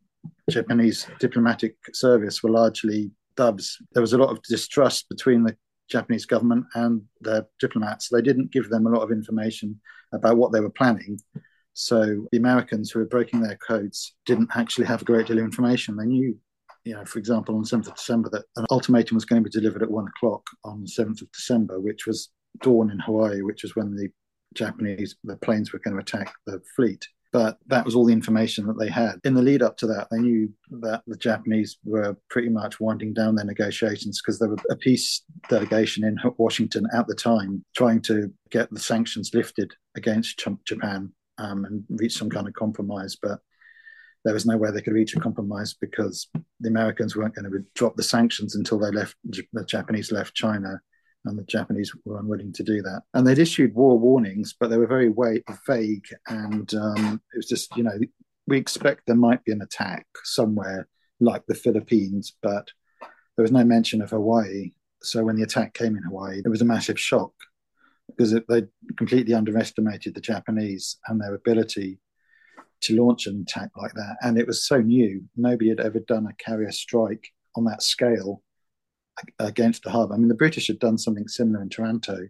Japanese 0.51 1.07
diplomatic 1.21 1.77
service 1.93 2.43
were 2.43 2.51
largely 2.51 3.13
dubs, 3.37 3.79
there 3.93 4.03
was 4.03 4.13
a 4.13 4.19
lot 4.19 4.31
of 4.31 4.43
distrust 4.43 5.09
between 5.09 5.45
the 5.45 5.57
Japanese 5.89 6.27
government 6.27 6.65
and 6.75 7.03
their 7.21 7.47
diplomats. 7.61 8.09
They 8.09 8.23
didn't 8.23 8.53
give 8.53 8.69
them 8.69 8.87
a 8.87 8.91
lot 8.91 9.03
of 9.03 9.11
information 9.13 9.81
about 10.13 10.37
what 10.37 10.53
they 10.53 10.61
were 10.61 10.71
planning. 10.71 11.19
So 11.75 12.27
the 12.31 12.39
Americans 12.39 12.91
who 12.91 12.99
were 12.99 13.07
breaking 13.07 13.41
their 13.41 13.57
codes 13.57 14.15
didn't 14.27 14.51
actually 14.55 14.87
have 14.87 15.03
a 15.03 15.07
great 15.07 15.27
deal 15.27 15.39
of 15.39 15.45
information. 15.45 15.97
They 15.97 16.07
knew, 16.07 16.39
you 16.85 16.95
know, 16.95 17.05
for 17.05 17.19
example, 17.19 17.57
on 17.57 17.65
7th 17.65 17.89
of 17.89 17.95
December, 17.95 18.29
that 18.31 18.45
an 18.57 18.67
ultimatum 18.71 19.15
was 19.15 19.25
going 19.25 19.43
to 19.43 19.49
be 19.49 19.59
delivered 19.59 19.83
at 19.83 19.91
one 19.91 20.09
o'clock 20.09 20.45
on 20.65 20.85
7th 20.85 21.23
of 21.23 21.33
December, 21.33 21.81
which 21.81 22.07
was 22.07 22.31
dawn 22.61 22.91
in 22.91 22.99
Hawaii, 22.99 23.43
which 23.43 23.63
was 23.63 23.75
when 23.75 23.95
the 23.95 24.09
Japanese, 24.55 25.17
the 25.25 25.37
planes 25.37 25.73
were 25.73 25.79
going 25.79 25.97
to 25.97 26.03
attack 26.03 26.35
the 26.47 26.61
fleet. 26.77 27.07
But 27.33 27.57
that 27.69 27.87
was 27.87 27.95
all 27.95 28.05
the 28.05 28.13
information 28.13 28.67
that 28.67 28.79
they 28.79 28.91
had. 28.91 29.19
In 29.25 29.33
the 29.33 29.41
lead 29.41 29.63
up 29.63 29.79
to 29.79 29.87
that, 29.87 30.09
they 30.11 30.19
knew 30.19 30.53
that 30.83 31.03
the 31.07 31.17
Japanese 31.17 31.79
were 31.83 32.15
pretty 32.29 32.51
much 32.51 32.79
winding 32.79 33.15
down 33.15 33.37
their 33.37 33.47
negotiations 33.47 34.21
because 34.21 34.39
there 34.39 34.51
was 34.51 34.61
a 34.71 34.77
peace 34.77 35.23
delegation 35.49 36.05
in 36.05 36.19
Washington 36.37 36.87
at 36.93 37.07
the 37.07 37.15
time 37.15 37.65
trying 37.75 38.03
to 38.03 38.31
get 38.51 38.71
the 38.71 38.79
sanctions 38.79 39.31
lifted 39.33 39.73
against 39.97 40.47
Japan 40.67 41.11
um, 41.39 41.65
and 41.65 41.85
reach 41.89 42.17
some 42.17 42.31
kind 42.31 42.47
of 42.47 42.55
compromise. 42.55 43.17
But 43.21 43.41
there 44.25 44.35
was 44.35 44.47
no 44.47 44.57
way 44.57 44.71
they 44.71 44.83
could 44.83 44.93
reach 44.93 45.17
a 45.17 45.21
compromise 45.21 45.75
because 45.75 46.29
the 46.61 46.69
Americans 46.69 47.17
weren't 47.17 47.35
going 47.35 47.51
to 47.51 47.65
drop 47.75 47.97
the 47.97 48.03
sanctions 48.03 48.55
until 48.55 48.79
they 48.79 48.91
left 48.91 49.17
the 49.25 49.65
Japanese 49.65 50.13
left 50.13 50.35
China, 50.35 50.81
and 51.25 51.39
the 51.39 51.45
Japanese 51.45 51.93
were 52.05 52.19
unwilling 52.19 52.53
to 52.53 52.63
do 52.63 52.83
that. 52.83 53.03
And 53.15 53.27
they'd 53.27 53.39
issued 53.39 53.75
war 53.75 53.99
warnings, 53.99 54.55
but 54.59 54.71
they 54.71 54.79
were 54.79 54.87
very 54.87 55.13
vague, 55.67 56.07
and 56.29 56.73
um, 56.75 57.21
it 57.35 57.37
was 57.37 57.49
just 57.49 57.77
you 57.77 57.83
know 57.83 57.99
we 58.47 58.59
expect 58.59 59.03
there 59.07 59.17
might 59.17 59.45
be 59.45 59.53
an 59.53 59.63
attack 59.63 60.07
somewhere 60.25 60.89
like 61.21 61.45
the 61.47 61.55
Philippines, 61.55 62.35
but 62.43 62.69
there 63.37 63.43
was 63.43 63.53
no 63.53 63.65
mention 63.65 64.03
of 64.03 64.11
Hawaii. 64.11 64.73
So 65.03 65.25
when 65.25 65.37
the 65.37 65.43
attack 65.43 65.75
came 65.75 65.97
in 65.97 66.03
Hawaii, 66.03 66.43
it 66.45 66.49
was 66.49 66.61
a 66.61 66.67
massive 66.67 66.99
shock 66.99 67.33
because 68.17 68.33
they 68.49 68.63
completely 68.97 69.35
underestimated 69.35 70.15
the 70.15 70.21
Japanese 70.21 70.99
and 71.07 71.21
their 71.21 71.35
ability 71.35 71.99
to 72.83 73.01
launch 73.01 73.27
an 73.27 73.45
attack 73.47 73.71
like 73.77 73.95
that. 73.95 74.17
And 74.23 74.39
it 74.39 74.47
was 74.47 74.67
so 74.67 74.81
new; 74.81 75.25
nobody 75.37 75.69
had 75.69 75.81
ever 75.81 76.01
done 76.01 76.27
a 76.27 76.45
carrier 76.45 76.73
strike 76.73 77.29
on 77.57 77.65
that 77.65 77.83
scale 77.83 78.43
against 79.39 79.83
the 79.85 79.91
harbour. 79.91 80.15
I 80.15 80.17
mean, 80.17 80.29
the 80.29 80.35
British 80.35 80.67
had 80.69 80.79
done 80.79 80.99
something 80.99 81.29
similar 81.29 81.63
in 81.63 81.69
Taranto, 81.69 82.29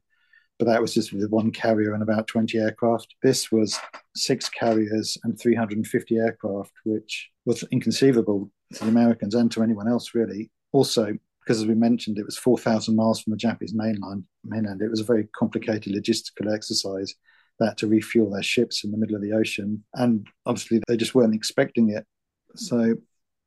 but 0.59 0.67
that 0.67 0.81
was 0.81 0.95
just 0.95 1.13
with 1.13 1.31
one 1.31 1.51
carrier 1.51 1.95
and 1.95 2.03
about 2.03 2.27
20 2.27 2.59
aircraft. 2.59 3.15
This 3.23 3.51
was 3.51 3.79
six 4.15 4.49
carriers 4.49 5.17
and 5.25 5.39
350 5.39 6.17
aircraft, 6.17 6.73
which 6.85 7.31
was 7.45 7.65
inconceivable 7.73 8.51
to 8.75 8.85
the 8.85 8.91
Americans 8.91 9.35
and 9.35 9.51
to 9.53 9.63
anyone 9.63 9.89
else, 9.89 10.15
really. 10.15 10.51
Also, 10.73 11.17
because 11.45 11.61
as 11.61 11.67
we 11.67 11.75
mentioned, 11.75 12.19
it 12.19 12.27
was 12.27 12.39
4,000 12.39 12.95
miles 12.95 13.21
from 13.21 13.33
the 13.33 13.37
Japanese 13.37 13.75
mainland. 13.75 14.25
mainland. 14.45 14.81
It 14.81 14.91
was 14.91 15.01
a 15.01 15.05
very 15.05 15.29
complicated 15.37 15.93
logistical 15.93 16.53
exercise 16.53 17.15
that 17.59 17.77
to 17.79 17.87
refuel 17.87 18.31
their 18.31 18.43
ships 18.43 18.85
in 18.85 18.91
the 18.91 18.99
middle 18.99 19.17
of 19.17 19.23
the 19.23 19.33
ocean. 19.33 19.85
And 19.95 20.27
obviously, 20.47 20.81
they 20.87 20.97
just 20.97 21.15
weren't 21.15 21.35
expecting 21.35 21.91
it. 21.91 22.07
So 22.55 22.95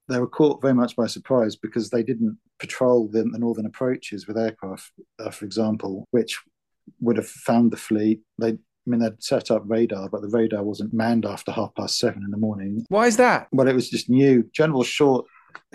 they 0.08 0.20
were 0.20 0.28
caught 0.28 0.62
very 0.62 0.74
much 0.74 0.96
by 0.96 1.08
surprise 1.08 1.56
because 1.56 1.90
they 1.90 2.04
didn't 2.04 2.38
patrol 2.60 3.08
the, 3.08 3.24
the 3.24 3.40
northern 3.40 3.66
approaches 3.66 4.28
with 4.28 4.38
aircraft, 4.38 4.92
uh, 5.20 5.32
for 5.32 5.46
example, 5.46 6.06
which 6.12 6.40
would 7.00 7.18
have 7.18 7.28
found 7.28 7.72
the 7.72 7.78
fleet. 7.78 8.22
They, 8.38 8.50
I 8.50 8.58
mean, 8.86 9.00
they'd 9.00 9.24
set 9.24 9.52
up 9.52 9.64
radar, 9.66 10.10
but 10.10 10.22
the 10.22 10.30
radar 10.30 10.64
wasn't 10.64 10.94
manned 10.94 11.26
after 11.26 11.52
half 11.52 11.74
past 11.76 11.98
seven 11.98 12.24
in 12.24 12.32
the 12.32 12.38
morning. 12.38 12.86
Why 12.90 13.08
is 13.08 13.18
that? 13.18 13.48
Well, 13.52 13.68
it 13.68 13.76
was 13.76 13.90
just 13.90 14.10
new. 14.10 14.48
General 14.54 14.84
Short, 14.84 15.26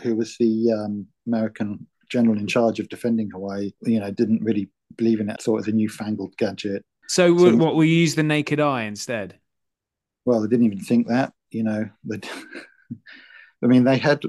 who 0.00 0.14
was 0.14 0.36
the 0.38 0.72
um, 0.72 1.06
American 1.26 1.86
general 2.10 2.38
in 2.38 2.46
charge 2.46 2.80
of 2.80 2.88
defending 2.88 3.30
Hawaii, 3.30 3.72
you 3.82 4.00
know, 4.00 4.10
didn't 4.10 4.42
really 4.42 4.70
believe 4.96 5.20
in 5.20 5.30
it. 5.30 5.40
Thought 5.40 5.54
it 5.54 5.66
was 5.66 5.68
a 5.68 5.72
newfangled 5.72 6.36
gadget. 6.36 6.84
So, 7.08 7.36
so 7.36 7.56
what 7.56 7.76
we 7.76 7.88
use 7.88 8.14
the 8.14 8.22
naked 8.22 8.60
eye 8.60 8.82
instead? 8.82 9.38
Well, 10.24 10.40
they 10.40 10.48
didn't 10.48 10.66
even 10.66 10.80
think 10.80 11.08
that. 11.08 11.32
You 11.50 11.64
know, 11.64 11.88
I 12.12 13.66
mean, 13.66 13.84
they 13.84 13.98
had 13.98 14.22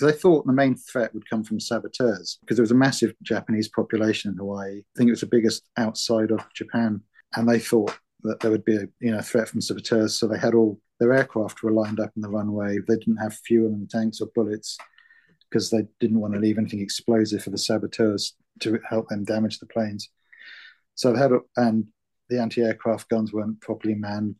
they 0.00 0.12
thought 0.12 0.46
the 0.46 0.52
main 0.52 0.74
threat 0.74 1.14
would 1.14 1.28
come 1.30 1.44
from 1.44 1.60
saboteurs 1.60 2.38
because 2.40 2.56
there 2.56 2.62
was 2.62 2.72
a 2.72 2.76
massive 2.76 3.14
Japanese 3.22 3.68
population 3.68 4.32
in 4.32 4.36
Hawaii. 4.36 4.78
I 4.78 4.82
think 4.96 5.08
it 5.08 5.12
was 5.12 5.20
the 5.20 5.26
biggest 5.26 5.68
outside 5.76 6.30
of 6.30 6.40
Japan, 6.54 7.00
and 7.36 7.48
they 7.48 7.58
thought 7.58 7.96
that 8.22 8.40
there 8.40 8.50
would 8.50 8.64
be 8.64 8.76
a 8.76 8.88
you 9.00 9.12
know 9.12 9.20
threat 9.20 9.48
from 9.48 9.60
saboteurs. 9.60 10.18
So 10.18 10.26
they 10.26 10.38
had 10.38 10.54
all 10.54 10.80
their 11.00 11.12
aircraft 11.12 11.62
were 11.62 11.72
lined 11.72 12.00
up 12.00 12.10
in 12.16 12.22
the 12.22 12.28
runway. 12.28 12.78
They 12.86 12.96
didn't 12.96 13.16
have 13.16 13.34
fuel 13.34 13.68
and 13.68 13.88
tanks 13.88 14.20
or 14.20 14.28
bullets 14.34 14.76
because 15.50 15.70
they 15.70 15.86
didn't 16.00 16.20
want 16.20 16.34
to 16.34 16.40
leave 16.40 16.58
anything 16.58 16.80
explosive 16.80 17.42
for 17.42 17.50
the 17.50 17.58
saboteurs 17.58 18.34
to 18.60 18.78
help 18.88 19.08
them 19.08 19.24
damage 19.24 19.58
the 19.58 19.66
planes. 19.66 20.10
So 20.94 21.12
they 21.12 21.18
had 21.18 21.32
and 21.56 21.86
the 22.28 22.40
anti-aircraft 22.40 23.08
guns 23.08 23.32
weren't 23.32 23.60
properly 23.60 23.94
manned. 23.94 24.36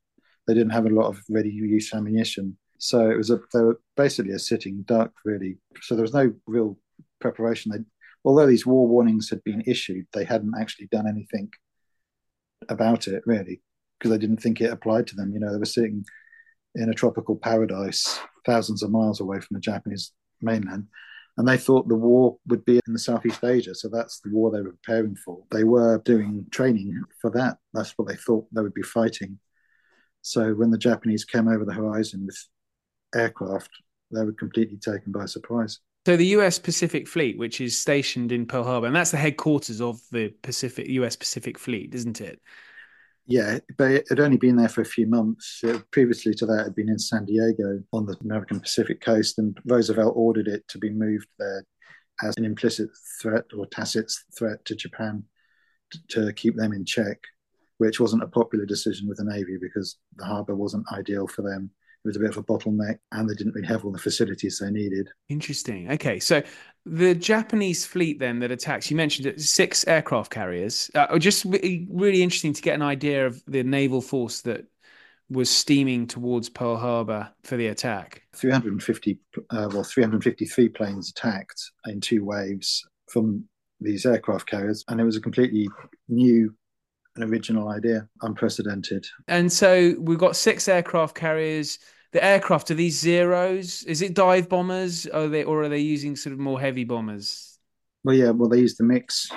They 0.47 0.55
didn't 0.55 0.73
have 0.73 0.87
a 0.87 0.91
lot 0.91 1.07
of 1.07 1.23
ready-use 1.29 1.95
ammunition. 1.95 2.57
So 2.79 3.11
it 3.11 3.17
was 3.17 3.31
a 3.31 3.41
they 3.53 3.61
were 3.61 3.81
basically 3.97 4.33
a 4.33 4.39
sitting 4.39 4.83
duck, 4.83 5.13
really. 5.25 5.59
So 5.83 5.95
there 5.95 6.03
was 6.03 6.15
no 6.15 6.33
real 6.47 6.79
preparation. 7.21 7.73
They, 7.73 7.79
although 8.25 8.47
these 8.47 8.67
war 8.67 8.87
warnings 8.87 9.31
had 9.31 9.43
been 9.45 9.63
issued, 9.67 10.07
they 10.13 10.25
hadn't 10.25 10.55
actually 10.61 10.89
done 10.89 11.07
anything 11.09 11.51
about 12.69 13.07
it, 13.07 13.23
really, 13.27 13.63
because 13.99 14.11
they 14.11 14.19
didn't 14.19 14.43
think 14.43 14.61
it 14.61 14.73
applied 14.73 15.07
to 15.09 15.17
them. 15.17 15.33
You 15.33 15.41
know, 15.41 15.53
they 15.53 15.59
were 15.59 15.65
sitting 15.65 16.05
in 16.75 16.91
a 16.91 16.95
tropical 16.95 17.37
paradise, 17.37 18.19
thousands 18.45 18.83
of 18.83 18.91
miles 18.91 19.21
away 19.21 19.41
from 19.41 19.55
the 19.55 19.61
Japanese 19.61 20.13
mainland, 20.41 20.87
and 21.37 21.47
they 21.47 21.57
thought 21.57 21.89
the 21.89 21.95
war 21.95 22.39
would 22.47 22.65
be 22.65 22.81
in 22.87 22.93
the 22.93 22.99
Southeast 22.99 23.45
Asia. 23.45 23.75
So 23.75 23.89
that's 23.89 24.21
the 24.21 24.31
war 24.31 24.51
they 24.51 24.63
were 24.63 24.73
preparing 24.73 25.17
for. 25.17 25.43
They 25.51 25.65
were 25.65 25.99
doing 26.05 26.47
training 26.51 27.01
for 27.21 27.31
that. 27.33 27.59
That's 27.75 27.93
what 27.97 28.09
they 28.09 28.17
thought 28.17 28.47
they 28.53 28.63
would 28.63 28.75
be 28.75 28.83
fighting. 28.83 29.39
So 30.23 30.55
when 30.55 30.71
the 30.71 30.79
Japanese 30.79 31.25
came 31.25 31.47
over 31.47 31.65
the 31.65 31.75
horizon 31.75 32.27
with 32.27 32.39
aircraft, 33.15 33.71
they 34.11 34.25
were 34.25 34.33
completely 34.33 34.79
taken 34.79 35.13
by 35.13 35.27
surprise. 35.27 35.81
So 36.07 36.17
the 36.17 36.27
U.S. 36.27 36.59
Pacific 36.59 37.09
Fleet, 37.09 37.37
which 37.37 37.61
is 37.61 37.81
stationed 37.81 38.31
in 38.31 38.47
Pearl 38.47 38.65
Harbor, 38.65 38.87
and 38.87 38.95
that's 38.95 39.11
the 39.11 39.17
headquarters 39.17 39.81
of 39.81 40.01
the 40.13 40.29
Pacific 40.43 40.87
U.S. 40.89 41.17
Pacific 41.17 41.59
Fleet, 41.59 41.95
isn't 41.95 42.21
it? 42.21 42.41
Yeah, 43.27 43.59
but 43.77 43.91
it 43.91 44.07
had 44.09 44.21
only 44.21 44.37
been 44.37 44.57
there 44.57 44.69
for 44.69 44.83
a 44.83 44.87
few 44.87 45.07
months. 45.07 45.61
It, 45.65 45.91
previously 45.91 46.33
to 46.35 46.47
that, 46.47 46.61
it 46.61 46.65
had 46.65 46.75
been 46.77 46.89
in 46.89 46.99
San 46.99 47.25
Diego 47.25 47.83
on 47.93 48.07
the 48.07 48.17
American 48.23 48.61
Pacific 48.61 49.01
coast, 49.01 49.39
and 49.39 49.59
Roosevelt 49.67 50.15
ordered 50.17 50.47
it 50.47 50.67
to 50.69 50.79
be 50.79 50.91
moved 50.91 51.27
there 51.39 51.65
as 52.23 52.35
an 52.37 52.45
implicit 52.45 52.89
threat 53.21 53.45
or 53.57 53.67
tacit 53.67 54.13
threat 54.39 54.65
to 54.65 54.77
Japan 54.77 55.25
to, 55.91 56.27
to 56.27 56.33
keep 56.33 56.57
them 56.57 56.73
in 56.73 56.85
check, 56.85 57.19
which 57.79 57.99
wasn't 57.99 58.23
a 58.23 58.29
popular 58.29 58.65
decision 58.65 59.09
with 59.09 59.19
the 59.19 59.25
Navy 59.25 59.57
because 59.61 59.99
the 60.17 60.25
harbour 60.25 60.55
wasn't 60.55 60.87
ideal 60.93 61.27
for 61.27 61.43
them 61.43 61.71
it 62.07 62.11
was 62.11 62.17
a 62.17 62.21
bit 62.21 62.31
of 62.31 62.37
a 62.37 62.43
bottleneck 62.43 62.99
and 63.13 63.29
they 63.29 63.35
didn't 63.35 63.55
really 63.55 63.67
have 63.67 63.85
all 63.85 63.93
the 63.93 63.99
facilities 63.99 64.59
they 64.59 64.71
needed. 64.71 65.09
Interesting. 65.29 65.91
Okay. 65.91 66.21
So 66.21 66.43
the 66.85 67.15
Japanese 67.15 67.85
fleet 67.85 68.19
then 68.19 68.39
that 68.41 68.51
attacks, 68.51 68.91
you 68.91 68.97
mentioned 68.97 69.27
it, 69.27 69.41
six 69.41 69.87
aircraft 69.87 70.31
carriers. 70.31 70.91
Uh, 70.95 71.19
just 71.19 71.45
really 71.45 72.23
interesting 72.23 72.53
to 72.53 72.63
get 72.63 72.75
an 72.75 72.83
idea 72.83 73.27
of 73.27 73.43
the 73.47 73.65
naval 73.65 74.01
force 74.01 74.43
that 74.43 74.67
was 75.29 75.51
steaming 75.51 76.07
towards 76.07 76.49
Pearl 76.49 76.77
Harbor 76.77 77.29
for 77.43 77.57
the 77.57 77.67
attack. 77.69 78.23
350, 78.37 79.19
uh, 79.51 79.69
well, 79.73 79.83
353 79.83 80.69
planes 80.69 81.11
attacked 81.11 81.61
in 81.87 82.01
two 82.01 82.25
waves 82.25 82.87
from 83.09 83.45
these 83.81 84.07
aircraft 84.07 84.47
carriers, 84.49 84.85
and 84.89 85.01
it 85.01 85.05
was 85.05 85.17
a 85.17 85.21
completely 85.21 85.69
new 86.09 86.55
an 87.17 87.23
original 87.23 87.69
idea, 87.69 88.09
unprecedented. 88.23 89.07
And 89.29 89.51
so 89.51 89.95
we've 89.99 90.19
got 90.19 90.37
six 90.37 90.69
aircraft 90.69 91.15
carriers, 91.15 91.79
the 92.17 92.25
aircraft 92.25 92.71
are 92.71 92.75
these 92.75 92.99
zeros? 92.99 93.83
Is 93.83 94.01
it 94.01 94.15
dive 94.15 94.49
bombers? 94.49 95.07
Are 95.07 95.29
they 95.29 95.45
or 95.45 95.65
are 95.65 95.69
they 95.69 95.81
using 95.81 96.17
sort 96.17 96.33
of 96.33 96.39
more 96.39 96.59
heavy 96.59 96.85
bombers? 96.85 97.59
Well, 98.05 98.17
yeah. 98.17 98.31
Well, 98.31 98.49
they 98.49 98.61
used 98.61 98.79
the 98.79 98.85
mix. 98.85 99.29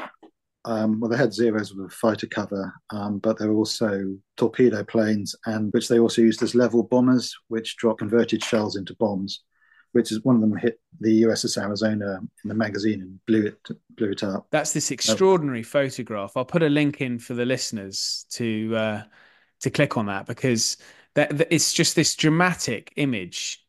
Um, 0.64 0.98
well, 0.98 1.10
they 1.10 1.18
had 1.18 1.34
zeros 1.34 1.74
with 1.74 1.88
a 1.88 1.90
fighter 1.94 2.28
cover, 2.28 2.74
um, 2.92 3.20
but 3.20 3.38
there 3.38 3.50
were 3.50 3.58
also 3.58 4.16
torpedo 4.38 4.86
planes, 4.86 5.36
and 5.46 5.74
which 5.74 5.90
they 5.90 6.00
also 6.00 6.22
used 6.22 6.42
as 6.42 6.56
level 6.56 6.84
bombers, 6.84 7.36
which 7.50 7.76
drop 7.76 7.98
converted 7.98 8.42
shells 8.42 8.78
into 8.78 8.96
bombs. 8.96 9.44
Which 9.92 10.14
is 10.14 10.24
one 10.24 10.36
of 10.36 10.42
them 10.42 10.56
hit 10.56 10.80
the 11.02 11.24
USS 11.24 11.62
Arizona 11.62 12.20
in 12.44 12.48
the 12.48 12.54
magazine 12.54 13.02
and 13.02 13.20
blew 13.26 13.48
it 13.48 13.78
blew 13.98 14.12
it 14.12 14.24
up. 14.24 14.48
That's 14.52 14.72
this 14.72 14.92
extraordinary 14.92 15.64
photograph. 15.64 16.38
I'll 16.38 16.46
put 16.46 16.64
a 16.64 16.70
link 16.70 17.02
in 17.02 17.20
for 17.20 17.34
the 17.34 17.46
listeners 17.46 18.26
to 18.34 18.74
uh, 18.74 19.04
to 19.62 19.70
click 19.70 19.98
on 19.98 20.06
that 20.06 20.28
because 20.28 20.78
that, 21.20 21.54
it's 21.54 21.74
just 21.74 21.96
this 21.96 22.16
dramatic 22.16 22.94
image 22.96 23.66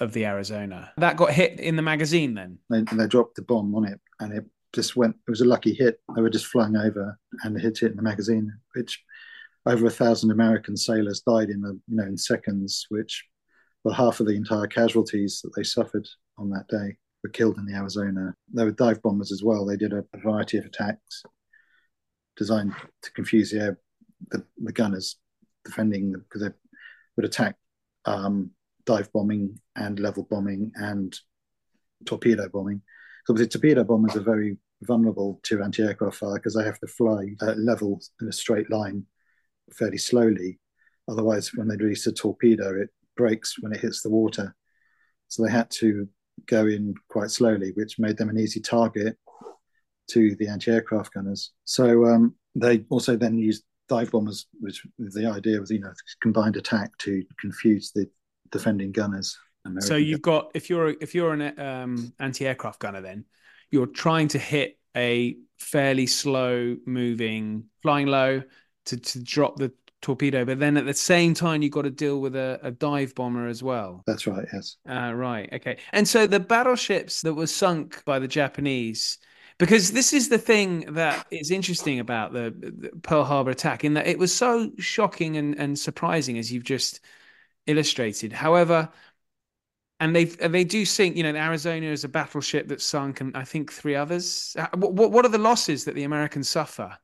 of 0.00 0.12
the 0.12 0.26
Arizona 0.26 0.92
that 0.96 1.16
got 1.16 1.32
hit 1.32 1.58
in 1.58 1.76
the 1.76 1.82
magazine. 1.82 2.34
Then 2.34 2.58
they, 2.70 2.82
they 2.96 3.06
dropped 3.06 3.34
the 3.34 3.42
bomb 3.42 3.74
on 3.74 3.84
it, 3.84 4.00
and 4.20 4.32
it 4.32 4.44
just 4.72 4.96
went. 4.96 5.16
It 5.26 5.30
was 5.30 5.40
a 5.40 5.46
lucky 5.46 5.74
hit. 5.74 6.00
They 6.14 6.22
were 6.22 6.30
just 6.30 6.46
flying 6.46 6.76
over, 6.76 7.18
and 7.42 7.56
it 7.56 7.62
hit 7.62 7.82
it 7.82 7.90
in 7.90 7.96
the 7.96 8.02
magazine, 8.02 8.52
which 8.74 9.02
over 9.66 9.86
a 9.86 9.90
thousand 9.90 10.30
American 10.30 10.76
sailors 10.76 11.20
died 11.20 11.50
in 11.50 11.60
the 11.60 11.78
you 11.88 11.96
know 11.96 12.04
in 12.04 12.16
seconds, 12.16 12.86
which 12.90 13.24
were 13.84 13.92
half 13.92 14.20
of 14.20 14.26
the 14.26 14.36
entire 14.36 14.66
casualties 14.66 15.40
that 15.42 15.50
they 15.56 15.64
suffered 15.64 16.06
on 16.36 16.50
that 16.50 16.68
day 16.68 16.96
were 17.22 17.30
killed 17.30 17.58
in 17.58 17.66
the 17.66 17.74
Arizona. 17.74 18.34
They 18.52 18.64
were 18.64 18.70
dive 18.70 19.02
bombers 19.02 19.32
as 19.32 19.42
well. 19.42 19.64
They 19.64 19.76
did 19.76 19.92
a, 19.92 20.04
variety 20.16 20.58
of 20.58 20.64
attacks 20.64 21.22
designed 22.36 22.74
to 23.02 23.12
confuse 23.12 23.50
the 23.50 23.60
air, 23.60 23.78
the, 24.30 24.44
the 24.58 24.72
gunners 24.72 25.16
defending 25.64 26.12
because 26.12 26.42
they 26.42 26.50
would 27.18 27.24
attack 27.24 27.56
um, 28.04 28.52
dive 28.86 29.12
bombing 29.12 29.60
and 29.74 29.98
level 29.98 30.26
bombing 30.30 30.70
and 30.76 31.18
torpedo 32.06 32.48
bombing. 32.48 32.80
So 33.26 33.32
the 33.32 33.44
torpedo 33.46 33.82
bombers 33.82 34.14
are 34.14 34.20
very 34.20 34.56
vulnerable 34.82 35.40
to 35.42 35.60
anti-aircraft 35.60 36.16
fire 36.16 36.34
because 36.34 36.54
they 36.54 36.62
have 36.62 36.78
to 36.78 36.86
fly 36.86 37.34
at 37.42 37.58
level 37.58 38.00
in 38.20 38.28
a 38.28 38.32
straight 38.32 38.70
line 38.70 39.04
fairly 39.74 39.98
slowly. 39.98 40.60
Otherwise, 41.08 41.50
when 41.56 41.66
they 41.66 41.76
release 41.76 42.06
a 42.06 42.12
torpedo, 42.12 42.80
it 42.80 42.90
breaks 43.16 43.56
when 43.60 43.72
it 43.72 43.80
hits 43.80 44.02
the 44.02 44.10
water. 44.10 44.54
So 45.26 45.44
they 45.44 45.50
had 45.50 45.70
to 45.72 46.08
go 46.46 46.68
in 46.68 46.94
quite 47.08 47.32
slowly, 47.32 47.72
which 47.74 47.98
made 47.98 48.16
them 48.16 48.28
an 48.28 48.38
easy 48.38 48.60
target 48.60 49.18
to 50.10 50.36
the 50.36 50.46
anti-aircraft 50.46 51.14
gunners. 51.14 51.50
So 51.64 52.06
um, 52.06 52.36
they 52.54 52.84
also 52.90 53.16
then 53.16 53.38
used 53.38 53.64
dive 53.88 54.10
bombers, 54.10 54.46
which 54.60 54.86
the 54.98 55.26
idea 55.26 55.60
was, 55.60 55.70
you 55.70 55.80
know, 55.80 55.92
combined 56.20 56.56
attack 56.56 56.96
to 56.98 57.24
confuse 57.40 57.90
the 57.92 58.08
defending 58.50 58.92
gunners. 58.92 59.38
American 59.64 59.88
so 59.88 59.96
you've 59.96 60.22
got 60.22 60.50
if 60.54 60.70
you're 60.70 60.90
if 61.00 61.14
you're 61.14 61.32
an 61.32 61.58
um, 61.58 62.12
anti-aircraft 62.18 62.80
gunner, 62.80 63.00
then 63.00 63.24
you're 63.70 63.86
trying 63.86 64.28
to 64.28 64.38
hit 64.38 64.78
a 64.96 65.36
fairly 65.58 66.06
slow 66.06 66.76
moving, 66.86 67.64
flying 67.82 68.06
low 68.06 68.42
to 68.86 68.96
to 68.96 69.22
drop 69.22 69.56
the 69.56 69.72
torpedo, 70.00 70.44
but 70.44 70.60
then 70.60 70.76
at 70.76 70.86
the 70.86 70.94
same 70.94 71.34
time 71.34 71.62
you've 71.62 71.72
got 71.72 71.82
to 71.82 71.90
deal 71.90 72.20
with 72.20 72.36
a, 72.36 72.60
a 72.62 72.70
dive 72.70 73.14
bomber 73.14 73.48
as 73.48 73.62
well. 73.62 74.04
That's 74.06 74.26
right. 74.26 74.46
Yes. 74.52 74.76
Uh, 74.88 75.12
right. 75.12 75.48
Okay. 75.52 75.78
And 75.92 76.06
so 76.06 76.26
the 76.26 76.40
battleships 76.40 77.22
that 77.22 77.34
were 77.34 77.48
sunk 77.48 78.04
by 78.04 78.18
the 78.18 78.28
Japanese 78.28 79.18
because 79.58 79.90
this 79.90 80.12
is 80.12 80.28
the 80.28 80.38
thing 80.38 80.92
that 80.94 81.26
is 81.30 81.50
interesting 81.50 81.98
about 81.98 82.32
the, 82.32 82.54
the, 82.56 82.90
Pearl 83.02 83.24
Harbor 83.24 83.50
attack 83.50 83.84
in 83.84 83.94
that 83.94 84.06
it 84.06 84.18
was 84.18 84.34
so 84.34 84.70
shocking 84.78 85.36
and, 85.36 85.58
and 85.58 85.78
surprising 85.78 86.38
as 86.38 86.52
you've 86.52 86.64
just 86.64 87.00
illustrated. 87.66 88.32
However, 88.32 88.88
and 90.00 90.14
they 90.14 90.24
they 90.24 90.64
do 90.64 90.84
sink. 90.84 91.16
You 91.16 91.24
know, 91.24 91.34
Arizona 91.34 91.86
is 91.86 92.04
a 92.04 92.08
battleship 92.08 92.68
that 92.68 92.80
sunk, 92.80 93.20
and 93.20 93.36
I 93.36 93.44
think 93.44 93.72
three 93.72 93.96
others. 93.96 94.56
What 94.74 95.10
what 95.10 95.24
are 95.24 95.30
the 95.30 95.38
losses 95.38 95.84
that 95.84 95.96
the 95.96 96.04
Americans 96.04 96.48
suffer? 96.48 96.96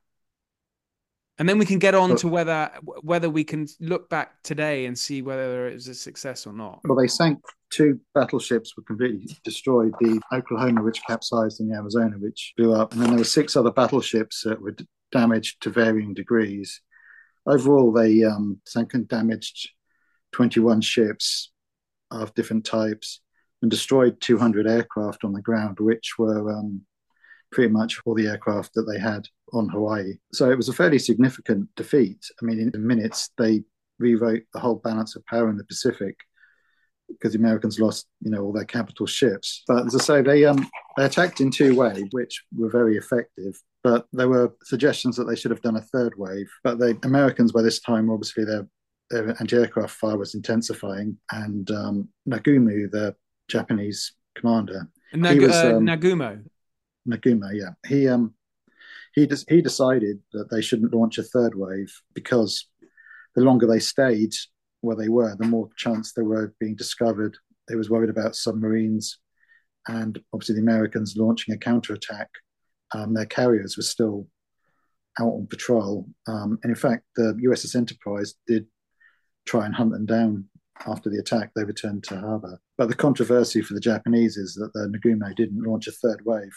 And 1.37 1.49
then 1.49 1.57
we 1.57 1.65
can 1.65 1.79
get 1.79 1.93
on 1.93 2.15
to 2.17 2.27
whether 2.29 2.71
whether 3.01 3.29
we 3.29 3.43
can 3.43 3.67
look 3.81 4.09
back 4.09 4.41
today 4.43 4.85
and 4.85 4.97
see 4.97 5.21
whether 5.21 5.67
it 5.67 5.73
was 5.73 5.87
a 5.89 5.95
success 5.95 6.47
or 6.47 6.53
not. 6.53 6.79
Well, 6.85 6.97
they 6.97 7.07
sank 7.07 7.39
two 7.71 7.99
battleships 8.13 8.77
were 8.77 8.83
completely 8.83 9.27
destroyed. 9.43 9.93
The 9.99 10.21
Oklahoma, 10.31 10.81
which 10.81 11.03
capsized, 11.05 11.59
and 11.59 11.69
the 11.69 11.75
Arizona, 11.75 12.15
which 12.17 12.53
blew 12.55 12.73
up. 12.73 12.93
And 12.93 13.01
then 13.01 13.09
there 13.09 13.17
were 13.17 13.25
six 13.25 13.57
other 13.57 13.71
battleships 13.71 14.43
that 14.43 14.61
were 14.61 14.75
damaged 15.11 15.61
to 15.63 15.69
varying 15.69 16.13
degrees. 16.13 16.81
Overall, 17.45 17.91
they 17.91 18.23
um, 18.23 18.61
sank 18.65 18.93
and 18.93 19.07
damaged 19.07 19.69
21 20.31 20.81
ships 20.81 21.51
of 22.11 22.33
different 22.33 22.65
types 22.65 23.21
and 23.61 23.69
destroyed 23.69 24.21
200 24.21 24.67
aircraft 24.67 25.23
on 25.23 25.33
the 25.33 25.41
ground, 25.41 25.79
which 25.79 26.13
were 26.17 26.51
um, 26.51 26.81
pretty 27.55 27.71
much 27.71 27.99
all 28.05 28.13
the 28.13 28.27
aircraft 28.27 28.73
that 28.73 28.83
they 28.83 28.99
had 28.99 29.25
on 29.53 29.69
Hawaii. 29.69 30.15
So 30.33 30.51
it 30.51 30.57
was 30.57 30.67
a 30.67 30.73
fairly 30.73 30.99
significant 30.99 31.69
defeat. 31.75 32.19
I 32.41 32.45
mean, 32.45 32.59
in 32.59 32.71
minutes, 32.85 33.29
they 33.37 33.63
rewrote 33.97 34.43
the 34.53 34.59
whole 34.59 34.75
balance 34.75 35.15
of 35.15 35.25
power 35.25 35.49
in 35.49 35.55
the 35.55 35.63
Pacific 35.63 36.17
because 37.07 37.31
the 37.31 37.39
Americans 37.39 37.79
lost, 37.79 38.07
you 38.19 38.29
know, 38.29 38.43
all 38.43 38.51
their 38.51 38.65
capital 38.65 39.05
ships. 39.05 39.63
But 39.67 39.85
as 39.85 39.95
I 39.95 39.99
say, 39.99 40.21
they 40.21 40.43
um, 40.43 40.69
they 40.97 41.05
attacked 41.05 41.39
in 41.39 41.49
two 41.49 41.75
ways, 41.75 42.03
which 42.11 42.43
were 42.53 42.69
very 42.69 42.97
effective. 42.97 43.57
But 43.83 44.05
there 44.11 44.27
were 44.27 44.53
suggestions 44.63 45.15
that 45.15 45.23
they 45.23 45.35
should 45.37 45.51
have 45.51 45.61
done 45.61 45.77
a 45.77 45.81
third 45.81 46.13
wave. 46.17 46.49
But 46.61 46.77
the 46.77 46.97
Americans, 47.03 47.53
by 47.53 47.61
this 47.61 47.79
time, 47.79 48.09
obviously 48.09 48.43
their 48.43 48.67
their 49.09 49.29
anti-aircraft 49.39 49.95
fire 49.95 50.17
was 50.17 50.35
intensifying, 50.35 51.17
and 51.31 51.71
um, 51.71 52.09
Nagumo, 52.27 52.91
the 52.91 53.15
Japanese 53.47 54.13
commander, 54.35 54.89
Nag- 55.13 55.41
was, 55.41 55.51
uh, 55.51 55.77
um, 55.77 55.85
Nagumo, 55.85 56.43
Nagumo, 57.07 57.49
yeah, 57.53 57.71
he 57.87 58.07
um 58.07 58.33
he 59.13 59.29
he 59.47 59.61
decided 59.61 60.19
that 60.33 60.49
they 60.51 60.61
shouldn't 60.61 60.93
launch 60.93 61.17
a 61.17 61.23
third 61.23 61.55
wave 61.55 61.93
because 62.13 62.67
the 63.35 63.41
longer 63.41 63.65
they 63.67 63.79
stayed 63.79 64.33
where 64.81 64.95
they 64.95 65.09
were, 65.09 65.35
the 65.35 65.47
more 65.47 65.69
chance 65.77 66.13
they 66.13 66.21
were 66.21 66.45
of 66.45 66.59
being 66.59 66.75
discovered. 66.75 67.37
They 67.67 67.75
was 67.75 67.89
worried 67.89 68.09
about 68.09 68.35
submarines, 68.35 69.19
and 69.87 70.19
obviously 70.33 70.55
the 70.55 70.61
Americans 70.61 71.15
launching 71.17 71.53
a 71.53 71.57
counterattack. 71.57 72.29
Um, 72.93 73.13
their 73.13 73.25
carriers 73.25 73.77
were 73.77 73.83
still 73.83 74.27
out 75.19 75.31
on 75.31 75.47
patrol, 75.47 76.07
um, 76.27 76.59
and 76.63 76.69
in 76.69 76.75
fact, 76.75 77.03
the 77.15 77.37
USS 77.45 77.75
Enterprise 77.75 78.35
did 78.47 78.67
try 79.45 79.65
and 79.65 79.73
hunt 79.73 79.91
them 79.91 80.05
down 80.05 80.45
after 80.85 81.09
the 81.09 81.19
attack. 81.19 81.51
They 81.55 81.63
returned 81.63 82.03
to 82.05 82.19
harbour, 82.19 82.59
but 82.77 82.89
the 82.89 82.95
controversy 82.95 83.61
for 83.61 83.73
the 83.73 83.79
Japanese 83.79 84.37
is 84.37 84.55
that 84.55 84.73
the 84.73 84.87
Nagumo 84.87 85.33
didn't 85.35 85.63
launch 85.63 85.87
a 85.87 85.91
third 85.91 86.21
wave 86.25 86.51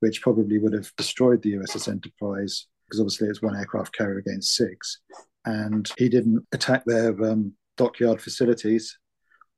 which 0.00 0.22
probably 0.22 0.58
would 0.58 0.72
have 0.72 0.90
destroyed 0.96 1.42
the 1.42 1.54
USS 1.54 1.88
Enterprise 1.88 2.66
because 2.86 3.00
obviously 3.00 3.28
it's 3.28 3.42
one 3.42 3.56
aircraft 3.56 3.96
carrier 3.96 4.18
against 4.18 4.54
six. 4.54 5.00
And 5.44 5.90
he 5.98 6.08
didn't 6.08 6.46
attack 6.52 6.84
their 6.84 7.10
um, 7.24 7.52
dockyard 7.76 8.20
facilities 8.20 8.98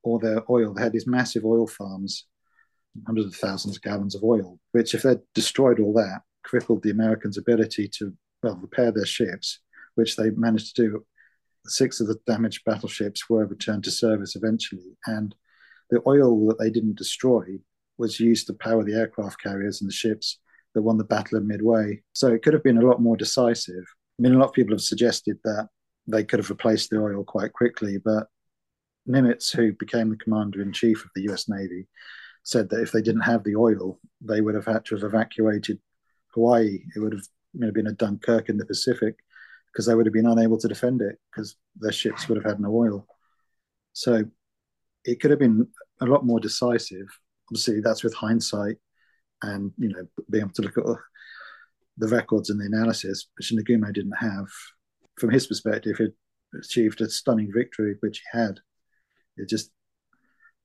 or 0.02 0.18
their 0.18 0.42
oil. 0.50 0.74
They 0.74 0.82
had 0.82 0.92
these 0.92 1.06
massive 1.06 1.44
oil 1.44 1.66
farms, 1.66 2.26
hundreds 3.06 3.28
of 3.28 3.34
thousands 3.34 3.76
of 3.76 3.82
gallons 3.82 4.14
of 4.14 4.24
oil, 4.24 4.58
which, 4.72 4.94
if 4.94 5.02
they'd 5.02 5.20
destroyed 5.34 5.80
all 5.80 5.92
that, 5.94 6.22
crippled 6.44 6.82
the 6.82 6.90
Americans' 6.90 7.38
ability 7.38 7.88
to 7.98 8.14
well 8.42 8.56
repair 8.56 8.92
their 8.92 9.06
ships, 9.06 9.60
which 9.94 10.16
they 10.16 10.30
managed 10.30 10.76
to 10.76 10.82
do. 10.82 11.06
Six 11.66 12.00
of 12.00 12.06
the 12.06 12.18
damaged 12.26 12.62
battleships 12.64 13.28
were 13.28 13.46
returned 13.46 13.84
to 13.84 13.90
service 13.90 14.36
eventually, 14.36 14.96
and 15.06 15.34
the 15.90 16.02
oil 16.06 16.48
that 16.48 16.58
they 16.58 16.70
didn't 16.70 16.96
destroy 16.96 17.58
was 17.98 18.20
used 18.20 18.46
to 18.46 18.54
power 18.54 18.84
the 18.84 18.94
aircraft 18.94 19.42
carriers 19.42 19.80
and 19.80 19.88
the 19.88 19.94
ships 19.94 20.38
that 20.74 20.82
won 20.82 20.98
the 20.98 21.04
Battle 21.04 21.38
of 21.38 21.44
Midway. 21.44 22.02
So 22.12 22.28
it 22.28 22.42
could 22.42 22.52
have 22.52 22.62
been 22.62 22.78
a 22.78 22.86
lot 22.86 23.02
more 23.02 23.16
decisive. 23.16 23.84
I 24.18 24.22
mean, 24.22 24.34
a 24.34 24.38
lot 24.38 24.48
of 24.48 24.54
people 24.54 24.74
have 24.74 24.80
suggested 24.80 25.38
that 25.44 25.68
they 26.06 26.24
could 26.24 26.38
have 26.38 26.50
replaced 26.50 26.90
the 26.90 27.00
oil 27.00 27.24
quite 27.24 27.52
quickly, 27.52 27.98
but 28.02 28.28
Nimitz, 29.08 29.54
who 29.54 29.72
became 29.72 30.10
the 30.10 30.16
commander 30.16 30.62
in 30.62 30.72
chief 30.72 31.04
of 31.04 31.10
the 31.14 31.22
US 31.32 31.48
Navy, 31.48 31.86
said 32.42 32.70
that 32.70 32.80
if 32.80 32.92
they 32.92 33.02
didn't 33.02 33.22
have 33.22 33.44
the 33.44 33.56
oil, 33.56 33.98
they 34.20 34.40
would 34.40 34.54
have 34.54 34.66
had 34.66 34.84
to 34.86 34.94
have 34.94 35.04
evacuated 35.04 35.78
Hawaii. 36.34 36.80
It 36.94 37.00
would 37.00 37.12
have 37.12 37.24
you 37.54 37.60
know, 37.60 37.72
been 37.72 37.86
a 37.86 37.92
Dunkirk 37.92 38.48
in 38.48 38.56
the 38.56 38.66
Pacific 38.66 39.16
because 39.72 39.86
they 39.86 39.94
would 39.94 40.06
have 40.06 40.12
been 40.12 40.26
unable 40.26 40.58
to 40.58 40.68
defend 40.68 41.02
it 41.02 41.18
because 41.30 41.56
their 41.76 41.92
ships 41.92 42.28
would 42.28 42.36
have 42.36 42.44
had 42.44 42.60
no 42.60 42.74
oil. 42.74 43.06
So 43.92 44.24
it 45.04 45.20
could 45.20 45.30
have 45.30 45.40
been 45.40 45.66
a 46.00 46.06
lot 46.06 46.24
more 46.24 46.40
decisive 46.40 47.08
obviously 47.48 47.80
that's 47.80 48.04
with 48.04 48.14
hindsight 48.14 48.76
and 49.42 49.72
you 49.78 49.88
know 49.88 50.06
being 50.30 50.44
able 50.44 50.52
to 50.52 50.62
look 50.62 50.78
at 50.78 50.84
the 51.98 52.08
records 52.08 52.50
and 52.50 52.60
the 52.60 52.66
analysis, 52.66 53.26
which 53.36 53.52
Nagumo 53.52 53.92
didn't 53.92 54.16
have. 54.18 54.46
From 55.18 55.30
his 55.30 55.48
perspective, 55.48 55.96
he 55.98 56.08
achieved 56.56 57.00
a 57.00 57.10
stunning 57.10 57.50
victory, 57.52 57.96
which 58.00 58.18
he 58.18 58.38
had. 58.38 58.60
It 59.36 59.48
just 59.48 59.70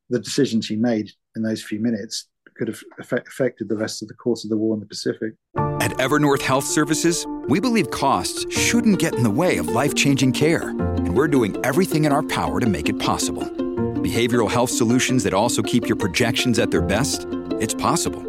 the 0.10 0.20
decisions 0.20 0.68
he 0.68 0.76
made 0.76 1.10
in 1.36 1.42
those 1.42 1.64
few 1.64 1.80
minutes 1.80 2.28
could 2.56 2.68
have 2.68 2.84
affected 3.00 3.68
the 3.68 3.78
rest 3.78 4.04
of 4.04 4.08
the 4.08 4.14
course 4.14 4.44
of 4.44 4.52
the 4.52 4.58
war 4.58 4.76
in 4.76 4.80
the 4.80 4.86
Pacific. 4.86 5.34
At 5.56 5.92
Evernorth 5.98 6.42
Health 6.42 6.66
Services, 6.66 7.26
we 7.48 7.60
believe 7.60 7.90
costs 7.90 8.46
shouldn't 8.56 9.00
get 9.00 9.16
in 9.16 9.24
the 9.24 9.32
way 9.32 9.58
of 9.58 9.70
life-changing 9.70 10.34
care, 10.34 10.70
and 10.70 11.16
we're 11.16 11.28
doing 11.28 11.58
everything 11.66 12.06
in 12.06 12.12
our 12.12 12.24
power 12.24 12.60
to 12.60 12.68
make 12.68 12.90
it 12.90 13.00
possible 13.00 13.63
behavioral 14.04 14.52
health 14.52 14.70
solutions 14.70 15.24
that 15.24 15.34
also 15.34 15.62
keep 15.62 15.88
your 15.88 15.96
projections 15.96 16.60
at 16.60 16.72
their 16.72 16.82
best? 16.82 17.26
It's 17.60 17.74
possible. 17.74 18.22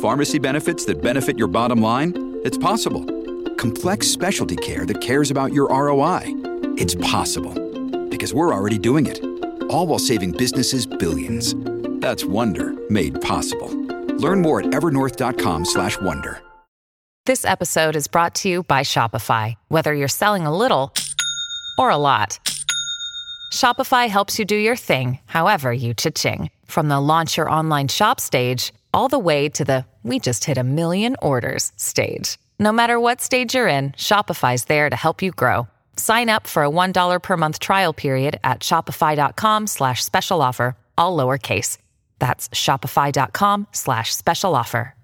Pharmacy 0.00 0.38
benefits 0.38 0.84
that 0.86 1.02
benefit 1.02 1.38
your 1.38 1.48
bottom 1.48 1.80
line? 1.80 2.40
It's 2.44 2.58
possible. 2.58 3.04
Complex 3.56 4.08
specialty 4.08 4.56
care 4.56 4.84
that 4.86 5.00
cares 5.00 5.30
about 5.30 5.52
your 5.52 5.68
ROI? 5.68 6.22
It's 6.76 6.94
possible. 6.96 7.54
Because 8.08 8.34
we're 8.34 8.52
already 8.52 8.78
doing 8.78 9.06
it. 9.06 9.24
All 9.70 9.86
while 9.86 9.98
saving 9.98 10.32
businesses 10.32 10.86
billions. 10.86 11.54
That's 12.00 12.24
Wonder 12.24 12.74
made 12.90 13.20
possible. 13.20 13.70
Learn 14.18 14.42
more 14.42 14.60
at 14.60 14.66
evernorth.com/wonder. 14.66 16.40
This 17.26 17.46
episode 17.46 17.96
is 17.96 18.06
brought 18.06 18.34
to 18.42 18.50
you 18.50 18.64
by 18.64 18.82
Shopify. 18.82 19.54
Whether 19.68 19.94
you're 19.94 20.08
selling 20.08 20.44
a 20.44 20.54
little 20.54 20.92
or 21.78 21.88
a 21.90 21.96
lot. 21.96 22.38
Shopify 23.50 24.08
helps 24.08 24.38
you 24.38 24.44
do 24.44 24.56
your 24.56 24.76
thing, 24.76 25.18
however 25.24 25.72
you 25.72 25.94
cha-ching. 25.94 26.50
From 26.66 26.88
the 26.88 27.00
launch 27.00 27.36
your 27.38 27.48
online 27.48 27.88
shop 27.88 28.20
stage, 28.20 28.74
all 28.92 29.08
the 29.08 29.18
way 29.18 29.48
to 29.48 29.64
the 29.64 29.86
we 30.02 30.18
just 30.18 30.44
hit 30.44 30.58
a 30.58 30.62
million 30.62 31.16
orders 31.22 31.72
stage. 31.76 32.36
No 32.58 32.72
matter 32.72 33.00
what 33.00 33.22
stage 33.22 33.54
you're 33.54 33.68
in, 33.68 33.92
Shopify's 33.92 34.66
there 34.66 34.90
to 34.90 34.96
help 34.96 35.22
you 35.22 35.30
grow. 35.32 35.66
Sign 35.96 36.28
up 36.28 36.46
for 36.46 36.62
a 36.62 36.68
$1 36.68 37.22
per 37.22 37.36
month 37.38 37.58
trial 37.58 37.94
period 37.94 38.38
at 38.44 38.60
shopify.com 38.60 39.66
slash 39.66 40.04
special 40.04 40.42
offer, 40.42 40.76
all 40.98 41.16
lowercase. 41.16 41.78
That's 42.18 42.50
shopify.com 42.50 43.68
slash 43.72 44.14
special 44.14 44.54
offer. 44.54 44.94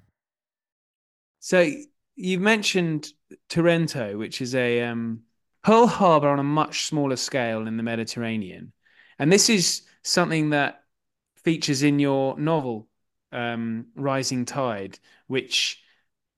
So 1.40 1.70
you've 2.14 2.42
mentioned 2.42 3.12
Taranto, 3.48 4.18
which 4.18 4.42
is 4.42 4.54
a 4.54 4.82
um, 4.82 5.22
Pearl 5.62 5.86
Harbor 5.86 6.28
on 6.28 6.38
a 6.38 6.44
much 6.44 6.86
smaller 6.86 7.16
scale 7.16 7.66
in 7.66 7.76
the 7.76 7.82
Mediterranean. 7.82 8.72
And 9.18 9.32
this 9.32 9.50
is 9.50 9.82
something 10.02 10.50
that 10.50 10.82
features 11.36 11.82
in 11.82 11.98
your 11.98 12.38
novel, 12.38 12.88
um, 13.32 13.86
Rising 13.94 14.44
Tide, 14.44 14.98
which 15.26 15.82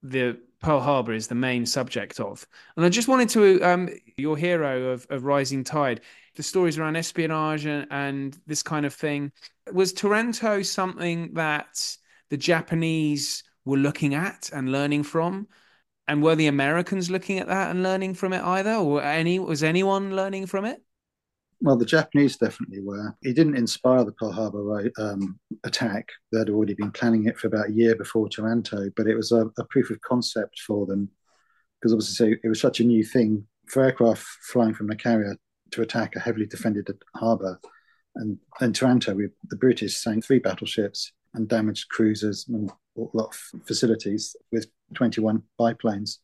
the 0.01 0.37
Pearl 0.61 0.79
Harbor 0.79 1.13
is 1.13 1.27
the 1.27 1.35
main 1.35 1.65
subject 1.65 2.19
of. 2.19 2.45
And 2.75 2.85
I 2.85 2.89
just 2.89 3.07
wanted 3.07 3.29
to, 3.29 3.61
um, 3.61 3.89
your 4.17 4.37
hero 4.37 4.91
of, 4.91 5.07
of 5.09 5.25
Rising 5.25 5.63
Tide, 5.63 6.01
the 6.35 6.43
stories 6.43 6.77
around 6.77 6.95
espionage 6.95 7.65
and, 7.65 7.87
and 7.91 8.37
this 8.47 8.63
kind 8.63 8.85
of 8.85 8.93
thing. 8.93 9.31
Was 9.71 9.93
Taranto 9.93 10.61
something 10.61 11.33
that 11.33 11.97
the 12.29 12.37
Japanese 12.37 13.43
were 13.65 13.77
looking 13.77 14.13
at 14.13 14.49
and 14.53 14.71
learning 14.71 15.03
from? 15.03 15.47
And 16.07 16.21
were 16.21 16.35
the 16.35 16.47
Americans 16.47 17.09
looking 17.09 17.39
at 17.39 17.47
that 17.47 17.71
and 17.71 17.81
learning 17.81 18.15
from 18.15 18.33
it 18.33 18.43
either, 18.43 18.75
or 18.75 19.01
any 19.01 19.39
was 19.39 19.63
anyone 19.63 20.15
learning 20.15 20.47
from 20.47 20.65
it? 20.65 20.81
Well, 21.61 21.77
the 21.77 21.85
Japanese 21.85 22.35
definitely 22.35 22.81
were. 22.81 23.15
It 23.21 23.37
didn't 23.37 23.55
inspire 23.55 24.03
the 24.03 24.11
Pearl 24.11 24.33
Harbor 24.33 24.91
um, 24.97 25.39
attack. 25.63 26.09
They'd 26.31 26.49
already 26.49 26.73
been 26.73 26.91
planning 26.91 27.27
it 27.27 27.39
for 27.39 27.47
about 27.47 27.69
a 27.69 27.73
year 27.73 27.95
before 27.95 28.27
Taranto, 28.27 28.89
but 28.97 29.07
it 29.07 29.15
was 29.15 29.31
a, 29.31 29.45
a 29.57 29.63
proof 29.69 29.89
of 29.89 30.01
concept 30.01 30.59
for 30.59 30.85
them 30.85 31.09
because 31.79 31.93
obviously 31.93 32.37
it 32.43 32.49
was 32.49 32.59
such 32.59 32.81
a 32.81 32.83
new 32.83 33.03
thing 33.03 33.47
for 33.67 33.83
aircraft 33.83 34.23
flying 34.23 34.73
from 34.73 34.89
a 34.89 34.95
carrier 34.95 35.37
to 35.71 35.81
attack 35.81 36.15
a 36.15 36.19
heavily 36.19 36.45
defended 36.45 36.89
harbour. 37.15 37.59
And 38.15 38.37
in 38.61 38.73
Taranto, 38.73 39.13
we, 39.13 39.29
the 39.49 39.55
British 39.55 39.97
sank 39.97 40.25
three 40.25 40.39
battleships 40.39 41.13
and 41.33 41.47
damaged 41.47 41.89
cruisers 41.89 42.45
and 42.47 42.69
a 42.97 43.01
lot 43.13 43.33
of 43.33 43.65
facilities 43.65 44.35
with 44.51 44.67
21 44.93 45.43
biplanes 45.57 46.19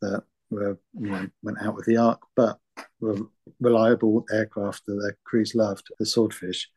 that 0.00 0.22
were 0.50 0.78
you 0.98 1.10
know 1.10 1.28
went 1.42 1.58
out 1.60 1.74
with 1.74 1.86
the 1.86 1.96
Ark, 1.96 2.20
but 2.36 2.58
were 3.00 3.18
reliable 3.60 4.24
aircraft 4.32 4.86
that 4.86 4.94
their 4.94 5.16
crews 5.24 5.54
loved, 5.54 5.88
the 5.98 6.06
Swordfish. 6.06 6.68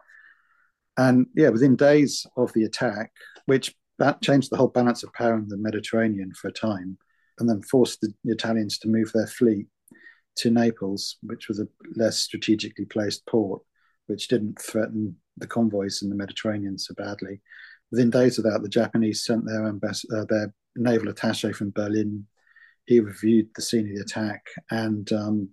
And 0.97 1.27
yeah, 1.35 1.49
within 1.49 1.75
days 1.75 2.25
of 2.35 2.51
the 2.53 2.63
attack, 2.63 3.11
which 3.45 3.75
that 3.99 4.21
changed 4.21 4.51
the 4.51 4.57
whole 4.57 4.67
balance 4.67 5.03
of 5.03 5.13
power 5.13 5.35
in 5.35 5.47
the 5.47 5.57
Mediterranean 5.57 6.33
for 6.33 6.47
a 6.47 6.53
time, 6.53 6.97
and 7.39 7.49
then 7.49 7.61
forced 7.61 8.01
the 8.01 8.13
Italians 8.25 8.79
to 8.79 8.87
move 8.87 9.11
their 9.13 9.27
fleet 9.27 9.67
to 10.37 10.51
Naples, 10.51 11.17
which 11.21 11.47
was 11.47 11.59
a 11.59 11.67
less 11.95 12.19
strategically 12.19 12.85
placed 12.85 13.25
port, 13.25 13.61
which 14.07 14.27
didn't 14.27 14.61
threaten 14.61 15.15
the 15.37 15.47
convoys 15.47 16.01
in 16.01 16.09
the 16.09 16.15
Mediterranean 16.15 16.77
so 16.77 16.93
badly. 16.95 17.41
Within 17.91 18.09
days 18.09 18.37
of 18.37 18.43
that, 18.43 18.61
the 18.61 18.69
Japanese 18.69 19.23
sent 19.23 19.45
their 19.45 19.71
ambass- 19.71 20.05
uh, 20.13 20.25
their 20.25 20.53
naval 20.77 21.11
attaché 21.13 21.55
from 21.55 21.71
Berlin. 21.71 22.25
He 22.85 22.99
reviewed 22.99 23.49
the 23.55 23.61
scene 23.61 23.89
of 23.89 23.95
the 23.95 24.01
attack, 24.01 24.45
and 24.71 25.11
um, 25.11 25.49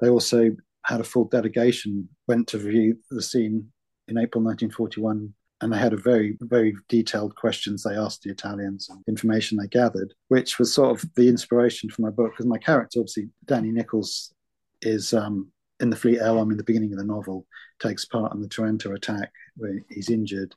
they 0.00 0.08
also 0.08 0.50
had 0.84 1.00
a 1.00 1.04
full 1.04 1.26
delegation 1.26 2.08
went 2.26 2.48
to 2.48 2.58
review 2.58 2.96
the 3.10 3.22
scene 3.22 3.72
in 4.08 4.18
April 4.18 4.42
1941 4.42 5.32
and 5.62 5.72
they 5.72 5.78
had 5.78 5.92
a 5.92 5.96
very 5.96 6.36
very 6.42 6.74
detailed 6.88 7.34
questions 7.36 7.82
they 7.82 7.94
asked 7.94 8.22
the 8.22 8.30
Italians 8.30 8.90
and 8.90 9.02
information 9.08 9.56
they 9.56 9.68
gathered, 9.68 10.12
which 10.28 10.58
was 10.58 10.74
sort 10.74 10.90
of 10.90 11.08
the 11.14 11.28
inspiration 11.28 11.88
for 11.88 12.02
my 12.02 12.10
book. 12.10 12.32
Because 12.32 12.46
my 12.46 12.58
character, 12.58 12.98
obviously, 12.98 13.28
Danny 13.46 13.70
Nichols, 13.70 14.34
is 14.82 15.14
um, 15.14 15.50
in 15.78 15.88
the 15.88 15.96
Fleet 15.96 16.18
Air 16.18 16.36
Arm 16.36 16.50
in 16.50 16.56
the 16.56 16.64
beginning 16.64 16.92
of 16.92 16.98
the 16.98 17.04
novel, 17.04 17.46
takes 17.80 18.04
part 18.04 18.34
in 18.34 18.42
the 18.42 18.48
Taranto 18.48 18.92
attack 18.92 19.30
where 19.56 19.80
he's 19.88 20.10
injured, 20.10 20.52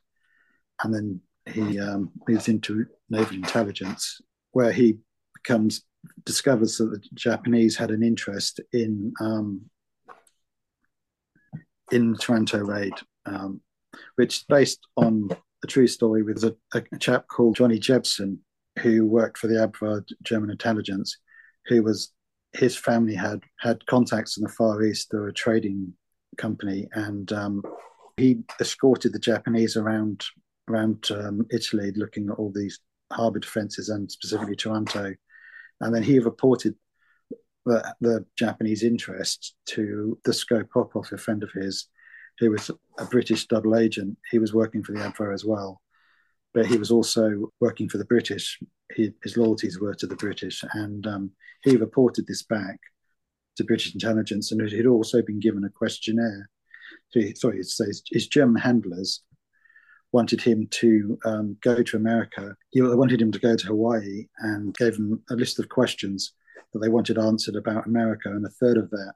and 0.82 0.92
then 0.92 1.20
he 1.46 1.78
um, 1.78 2.10
moves 2.28 2.48
into 2.48 2.86
naval 3.08 3.36
intelligence, 3.36 4.20
where 4.52 4.72
he 4.72 4.98
becomes 5.34 5.82
discovers 6.24 6.76
that 6.78 6.86
the 6.86 7.00
Japanese 7.14 7.76
had 7.76 7.90
an 7.90 8.02
interest 8.02 8.60
in 8.72 9.12
um, 9.20 9.62
in 11.90 12.12
the 12.12 12.18
Taranto 12.18 12.58
raid. 12.58 12.94
Um, 13.26 13.60
which 14.16 14.38
is 14.38 14.44
based 14.48 14.86
on 14.96 15.30
a 15.64 15.66
true 15.66 15.86
story 15.86 16.22
with 16.22 16.42
a, 16.44 16.56
a 16.74 16.82
chap 16.98 17.26
called 17.28 17.56
Johnny 17.56 17.78
Jebsen, 17.78 18.38
who 18.80 19.06
worked 19.06 19.38
for 19.38 19.46
the 19.46 19.54
Abwehr 19.54 20.04
German 20.22 20.50
intelligence, 20.50 21.16
who 21.66 21.82
was 21.82 22.12
his 22.52 22.76
family 22.76 23.14
had 23.14 23.42
had 23.60 23.84
contacts 23.86 24.36
in 24.36 24.44
the 24.44 24.50
Far 24.50 24.82
East 24.82 25.10
through 25.10 25.28
a 25.28 25.32
trading 25.32 25.92
company, 26.36 26.88
and 26.92 27.32
um, 27.32 27.62
he 28.16 28.38
escorted 28.60 29.12
the 29.12 29.18
Japanese 29.18 29.76
around 29.76 30.24
around 30.68 31.08
um, 31.10 31.46
Italy, 31.50 31.92
looking 31.96 32.28
at 32.28 32.36
all 32.36 32.52
these 32.54 32.80
harbour 33.12 33.38
defences 33.38 33.88
and 33.88 34.10
specifically 34.10 34.56
Taranto. 34.56 35.14
and 35.80 35.94
then 35.94 36.02
he 36.02 36.18
reported 36.18 36.74
the, 37.64 37.94
the 38.00 38.24
Japanese 38.38 38.82
interest 38.82 39.54
to 39.66 40.18
Dusko 40.26 40.68
Popov, 40.68 41.12
a 41.12 41.18
friend 41.18 41.42
of 41.42 41.50
his, 41.52 41.88
who 42.38 42.50
was 42.50 42.70
a 42.98 43.04
British 43.04 43.46
double 43.46 43.76
agent. 43.76 44.16
He 44.30 44.38
was 44.38 44.54
working 44.54 44.82
for 44.82 44.92
the 44.92 45.00
Abwehr 45.00 45.34
as 45.34 45.44
well, 45.44 45.80
but 46.54 46.66
he 46.66 46.76
was 46.76 46.90
also 46.90 47.52
working 47.60 47.88
for 47.88 47.98
the 47.98 48.04
British. 48.04 48.58
He, 48.94 49.10
his 49.22 49.36
loyalties 49.36 49.80
were 49.80 49.94
to 49.94 50.06
the 50.06 50.16
British, 50.16 50.62
and 50.74 51.06
um, 51.06 51.30
he 51.62 51.76
reported 51.76 52.26
this 52.26 52.42
back 52.42 52.78
to 53.56 53.64
British 53.64 53.94
intelligence, 53.94 54.52
and 54.52 54.68
he'd 54.68 54.86
also 54.86 55.22
been 55.22 55.40
given 55.40 55.64
a 55.64 55.70
questionnaire. 55.70 56.48
So 57.10 57.20
he, 57.20 57.34
sorry, 57.34 57.58
it 57.58 57.66
his 58.10 58.28
German 58.28 58.60
handlers 58.60 59.22
wanted 60.12 60.40
him 60.40 60.66
to 60.70 61.18
um, 61.24 61.56
go 61.62 61.82
to 61.82 61.96
America. 61.96 62.56
He, 62.70 62.80
they 62.80 62.94
wanted 62.94 63.20
him 63.20 63.32
to 63.32 63.38
go 63.38 63.56
to 63.56 63.66
Hawaii 63.66 64.26
and 64.38 64.74
gave 64.74 64.96
him 64.96 65.22
a 65.30 65.34
list 65.34 65.58
of 65.58 65.68
questions 65.68 66.32
that 66.72 66.80
they 66.80 66.88
wanted 66.88 67.18
answered 67.18 67.56
about 67.56 67.86
America, 67.86 68.30
and 68.30 68.44
a 68.44 68.50
third 68.50 68.76
of 68.76 68.90
that 68.90 69.14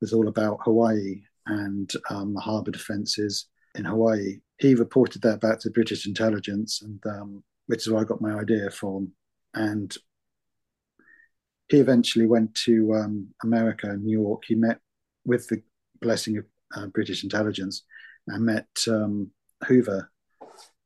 was 0.00 0.12
all 0.12 0.28
about 0.28 0.58
Hawaii 0.64 1.22
and 1.46 1.90
um, 2.10 2.34
the 2.34 2.40
harbour 2.40 2.70
defences 2.70 3.46
in 3.74 3.84
Hawaii. 3.84 4.40
He 4.58 4.74
reported 4.74 5.22
that 5.22 5.40
back 5.40 5.60
to 5.60 5.70
British 5.70 6.06
intelligence, 6.06 6.82
and 6.82 7.00
um, 7.06 7.42
which 7.66 7.86
is 7.86 7.90
where 7.90 8.02
I 8.02 8.04
got 8.04 8.20
my 8.20 8.34
idea 8.34 8.70
from. 8.70 9.12
And 9.54 9.94
he 11.68 11.78
eventually 11.78 12.26
went 12.26 12.54
to 12.66 12.94
um, 12.94 13.28
America, 13.42 13.96
New 13.96 14.12
York. 14.12 14.42
He 14.46 14.54
met 14.54 14.78
with 15.24 15.48
the 15.48 15.62
blessing 16.00 16.38
of 16.38 16.44
uh, 16.76 16.86
British 16.88 17.24
intelligence 17.24 17.84
and 18.28 18.44
met 18.44 18.68
um, 18.88 19.30
Hoover, 19.66 20.10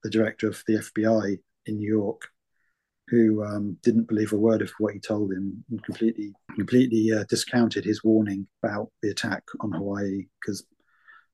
the 0.03 0.11
director 0.11 0.49
of 0.49 0.63
the 0.67 0.75
FBI 0.75 1.39
in 1.67 1.77
New 1.77 1.89
York, 1.89 2.23
who 3.09 3.45
um, 3.45 3.77
didn't 3.83 4.09
believe 4.09 4.33
a 4.33 4.37
word 4.37 4.63
of 4.63 4.71
what 4.79 4.95
he 4.95 5.01
told 5.01 5.33
him 5.33 5.65
and 5.71 5.83
completely 5.83 6.33
completely 6.55 7.13
uh, 7.13 7.25
discounted 7.29 7.85
his 7.85 8.05
warning 8.05 8.47
about 8.63 8.91
the 9.03 9.11
attack 9.11 9.43
on 9.61 9.73
Hawaii 9.73 10.27
because 10.41 10.65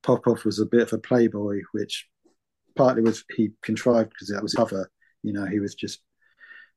Popov 0.03 0.45
was 0.45 0.59
a 0.59 0.65
bit 0.65 0.81
of 0.81 0.93
a 0.93 0.97
playboy, 0.97 1.61
which 1.71 2.07
partly 2.75 3.01
was 3.01 3.23
he 3.35 3.51
contrived 3.63 4.11
because 4.11 4.29
that 4.29 4.43
was 4.43 4.53
cover. 4.53 4.89
You 5.23 5.33
know, 5.33 5.45
he 5.45 5.59
was 5.59 5.75
just 5.75 6.01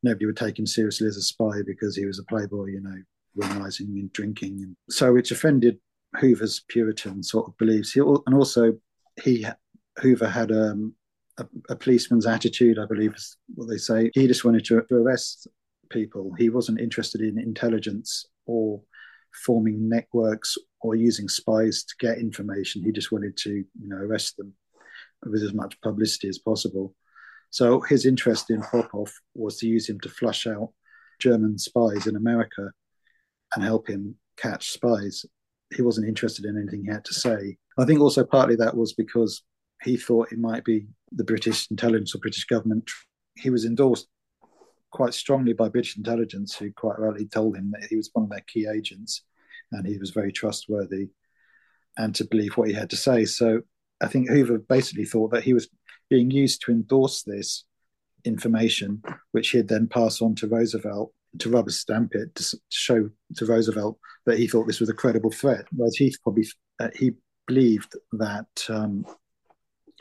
nobody 0.02 0.26
would 0.26 0.36
take 0.36 0.58
him 0.58 0.66
seriously 0.66 1.06
as 1.06 1.16
a 1.16 1.22
spy 1.22 1.62
because 1.66 1.96
he 1.96 2.06
was 2.06 2.18
a 2.18 2.24
playboy. 2.24 2.66
You 2.66 2.80
know, 2.80 3.02
womanizing 3.38 3.88
and 4.00 4.12
drinking, 4.12 4.62
and 4.62 4.76
so 4.90 5.12
which 5.12 5.30
offended 5.30 5.78
Hoover's 6.16 6.64
Puritan 6.68 7.22
sort 7.22 7.48
of 7.48 7.56
beliefs. 7.58 7.92
He, 7.92 8.00
and 8.00 8.34
also 8.34 8.74
he 9.22 9.46
Hoover 10.00 10.28
had 10.28 10.50
um, 10.52 10.94
a, 11.38 11.46
a, 11.70 11.76
policeman's 11.76 12.26
attitude, 12.26 12.78
I 12.78 12.86
believe 12.86 13.14
is 13.14 13.36
what 13.54 13.68
they 13.68 13.78
say. 13.78 14.10
He 14.14 14.26
just 14.26 14.44
wanted 14.44 14.64
to, 14.66 14.82
to 14.82 14.94
arrest 14.96 15.46
people. 15.90 16.32
He 16.36 16.50
wasn't 16.50 16.80
interested 16.80 17.20
in 17.20 17.38
intelligence 17.38 18.26
or 18.46 18.82
forming 19.44 19.88
networks 19.88 20.56
or 20.80 20.94
using 20.94 21.28
spies 21.28 21.84
to 21.84 21.94
get 21.98 22.18
information. 22.18 22.84
He 22.84 22.92
just 22.92 23.12
wanted 23.12 23.36
to, 23.38 23.50
you 23.50 23.88
know, 23.88 23.96
arrest 23.96 24.36
them 24.36 24.52
with 25.24 25.42
as 25.42 25.54
much 25.54 25.80
publicity 25.80 26.28
as 26.28 26.38
possible. 26.38 26.94
So 27.50 27.80
his 27.80 28.04
interest 28.04 28.50
in 28.50 28.60
Popov 28.62 29.12
was 29.34 29.58
to 29.58 29.66
use 29.66 29.88
him 29.88 29.98
to 30.00 30.08
flush 30.08 30.46
out 30.46 30.72
German 31.18 31.58
spies 31.58 32.06
in 32.06 32.16
America 32.16 32.70
and 33.54 33.64
help 33.64 33.88
him 33.88 34.16
catch 34.36 34.70
spies. 34.70 35.24
He 35.74 35.82
wasn't 35.82 36.08
interested 36.08 36.44
in 36.44 36.56
anything 36.56 36.84
he 36.84 36.92
had 36.92 37.04
to 37.06 37.14
say. 37.14 37.56
I 37.78 37.84
think 37.84 38.00
also 38.00 38.24
partly 38.24 38.56
that 38.56 38.76
was 38.76 38.92
because 38.92 39.42
he 39.82 39.96
thought 39.96 40.32
it 40.32 40.38
might 40.38 40.64
be 40.64 40.86
the 41.12 41.24
British 41.24 41.70
intelligence 41.70 42.14
or 42.14 42.18
British 42.18 42.44
government. 42.44 42.90
He 43.36 43.50
was 43.50 43.64
endorsed 43.64 44.08
quite 44.90 45.14
strongly 45.14 45.52
by 45.52 45.68
British 45.68 45.96
intelligence, 45.96 46.56
who 46.56 46.72
quite 46.72 46.98
rightly 46.98 47.26
told 47.26 47.56
him 47.56 47.70
that 47.72 47.88
he 47.88 47.96
was 47.96 48.10
one 48.12 48.24
of 48.24 48.30
their 48.30 48.44
key 48.46 48.66
agents 48.66 49.22
and 49.72 49.86
he 49.86 49.98
was 49.98 50.10
very 50.10 50.32
trustworthy 50.32 51.08
and 51.96 52.14
to 52.14 52.24
believe 52.24 52.56
what 52.56 52.68
he 52.68 52.74
had 52.74 52.90
to 52.90 52.96
say. 52.96 53.24
So 53.24 53.62
I 54.00 54.06
think 54.06 54.28
Hoover 54.28 54.58
basically 54.58 55.04
thought 55.04 55.32
that 55.32 55.44
he 55.44 55.52
was 55.52 55.68
being 56.08 56.30
used 56.30 56.62
to 56.62 56.72
endorse 56.72 57.22
this 57.22 57.64
information, 58.24 59.02
which 59.32 59.50
he'd 59.50 59.68
then 59.68 59.88
pass 59.88 60.22
on 60.22 60.34
to 60.36 60.46
Roosevelt 60.46 61.12
to 61.38 61.50
rubber 61.50 61.70
stamp 61.70 62.14
it 62.14 62.34
to, 62.34 62.58
show 62.70 63.10
to 63.36 63.46
Roosevelt 63.46 63.98
that 64.26 64.38
he 64.38 64.46
thought 64.46 64.66
this 64.66 64.80
was 64.80 64.88
a 64.88 64.94
credible 64.94 65.30
threat. 65.30 65.66
Whereas 65.74 65.96
he 65.96 66.14
probably 66.22 66.46
uh, 66.80 66.88
he 66.94 67.12
believed 67.46 67.94
that 68.12 68.48
um, 68.68 69.04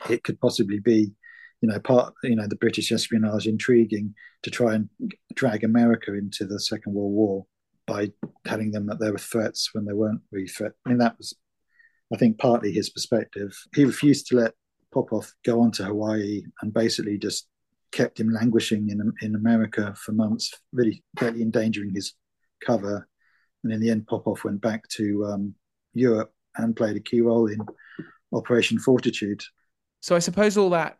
it 0.08 0.24
could 0.24 0.40
possibly 0.40 0.80
be, 0.80 1.12
you 1.60 1.68
know, 1.68 1.78
part 1.80 2.14
you 2.22 2.36
know 2.36 2.46
the 2.46 2.56
British 2.56 2.92
espionage 2.92 3.46
intriguing 3.46 4.14
to 4.42 4.50
try 4.50 4.74
and 4.74 4.88
drag 5.34 5.64
America 5.64 6.14
into 6.14 6.44
the 6.44 6.60
Second 6.60 6.94
World 6.94 7.12
War 7.12 7.46
by 7.86 8.12
telling 8.46 8.70
them 8.70 8.86
that 8.86 9.00
there 9.00 9.12
were 9.12 9.18
threats 9.18 9.70
when 9.72 9.84
there 9.84 9.96
weren't 9.96 10.20
really 10.30 10.46
threats. 10.46 10.76
I 10.84 10.90
mean, 10.90 10.98
that 10.98 11.16
was, 11.16 11.34
I 12.12 12.16
think, 12.16 12.38
partly 12.38 12.70
his 12.70 12.90
perspective. 12.90 13.56
He 13.74 13.84
refused 13.84 14.26
to 14.28 14.36
let 14.36 14.54
Popov 14.92 15.32
go 15.44 15.60
on 15.60 15.72
to 15.72 15.84
Hawaii 15.84 16.42
and 16.62 16.72
basically 16.72 17.18
just 17.18 17.48
kept 17.90 18.20
him 18.20 18.30
languishing 18.30 18.90
in 18.90 19.12
in 19.22 19.34
America 19.34 19.94
for 19.96 20.12
months, 20.12 20.52
really 20.72 21.02
greatly 21.16 21.42
endangering 21.42 21.94
his 21.94 22.14
cover. 22.64 23.08
And 23.64 23.72
in 23.72 23.80
the 23.80 23.90
end, 23.90 24.06
Popov 24.06 24.44
went 24.44 24.60
back 24.60 24.86
to 24.90 25.26
um, 25.26 25.54
Europe 25.94 26.32
and 26.56 26.76
played 26.76 26.96
a 26.96 27.00
key 27.00 27.20
role 27.20 27.46
in 27.46 27.60
Operation 28.32 28.78
Fortitude. 28.78 29.42
So 30.00 30.14
I 30.16 30.20
suppose 30.20 30.56
all 30.56 30.70
that 30.70 30.98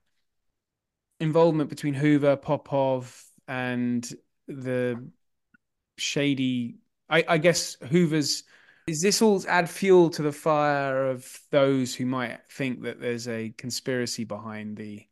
involvement 1.20 1.70
between 1.70 1.94
Hoover, 1.94 2.36
Popov, 2.36 3.24
and 3.46 4.08
the 4.46 5.02
shady. 5.96 6.76
I, 7.08 7.24
I 7.28 7.38
guess 7.38 7.76
Hoover's. 7.90 8.44
Is 8.86 9.02
this 9.02 9.20
all 9.20 9.42
add 9.46 9.68
fuel 9.68 10.08
to 10.10 10.22
the 10.22 10.32
fire 10.32 11.08
of 11.08 11.38
those 11.50 11.94
who 11.94 12.06
might 12.06 12.40
think 12.50 12.82
that 12.82 13.00
there's 13.00 13.28
a 13.28 13.50
conspiracy 13.58 14.24
behind 14.24 14.76
the 14.76 15.04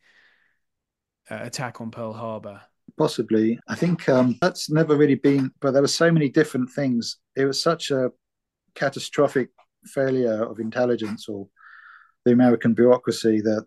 uh, 1.30 1.40
attack 1.42 1.80
on 1.80 1.90
Pearl 1.90 2.12
Harbor? 2.12 2.62
Possibly. 2.96 3.58
I 3.68 3.74
think 3.74 4.08
um, 4.08 4.38
that's 4.40 4.70
never 4.70 4.96
really 4.96 5.16
been, 5.16 5.50
but 5.60 5.72
there 5.72 5.82
were 5.82 5.88
so 5.88 6.10
many 6.10 6.30
different 6.30 6.70
things. 6.70 7.18
It 7.34 7.44
was 7.44 7.60
such 7.60 7.90
a 7.90 8.10
catastrophic 8.74 9.50
failure 9.84 10.44
of 10.44 10.58
intelligence 10.58 11.28
or 11.28 11.46
the 12.24 12.32
American 12.32 12.72
bureaucracy 12.72 13.40
that 13.42 13.66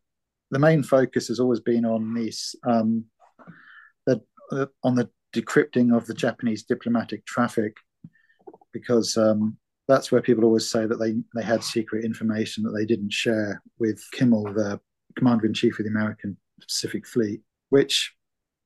the 0.52 0.60
main 0.60 0.84
focus 0.84 1.28
has 1.28 1.40
always 1.40 1.60
been 1.60 1.86
on 1.86 2.14
this, 2.14 2.56
um, 2.66 3.06
that 4.06 4.22
uh, 4.52 4.66
on 4.84 4.96
the 4.96 5.10
decrypting 5.34 5.96
of 5.96 6.08
the 6.08 6.14
Japanese 6.14 6.64
diplomatic 6.64 7.26
traffic, 7.26 7.76
because 8.74 9.16
um, 9.18 9.58
that's 9.88 10.12
where 10.12 10.22
people 10.22 10.44
always 10.44 10.70
say 10.70 10.86
that 10.86 10.98
they 10.98 11.16
they 11.36 11.46
had 11.46 11.64
secret 11.64 12.06
information 12.06 12.64
that 12.64 12.72
they 12.72 12.86
didn't 12.86 13.14
share 13.14 13.62
with 13.78 14.02
Kimmel, 14.14 14.54
the 14.54 14.80
commander 15.18 15.46
in 15.46 15.54
chief 15.54 15.80
of 15.80 15.86
the 15.86 15.92
American 15.92 16.38
Pacific 16.62 17.08
Fleet, 17.08 17.42
which 17.70 18.14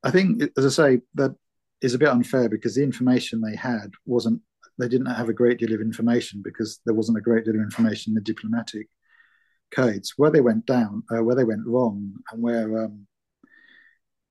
I 0.02 0.10
think, 0.10 0.42
as 0.56 0.66
I 0.66 0.68
say, 0.68 1.00
that 1.14 1.34
is 1.80 1.94
a 1.94 1.98
bit 1.98 2.08
unfair 2.08 2.48
because 2.48 2.74
the 2.74 2.82
information 2.82 3.40
they 3.40 3.56
had 3.56 3.90
wasn't. 4.06 4.40
They 4.76 4.88
didn't 4.88 5.06
have 5.06 5.28
a 5.28 5.32
great 5.32 5.58
deal 5.58 5.72
of 5.72 5.80
information 5.80 6.42
because 6.42 6.80
there 6.84 6.96
wasn't 6.96 7.18
a 7.18 7.20
great 7.20 7.44
deal 7.44 7.54
of 7.54 7.60
information 7.60 8.10
in 8.10 8.14
the 8.16 8.20
diplomatic 8.20 8.88
codes. 9.74 10.14
Where 10.16 10.30
they 10.30 10.40
went 10.40 10.66
down, 10.66 11.02
uh, 11.10 11.22
where 11.22 11.36
they 11.36 11.44
went 11.44 11.66
wrong, 11.66 12.12
and 12.30 12.42
where 12.42 12.84
um, 12.84 13.06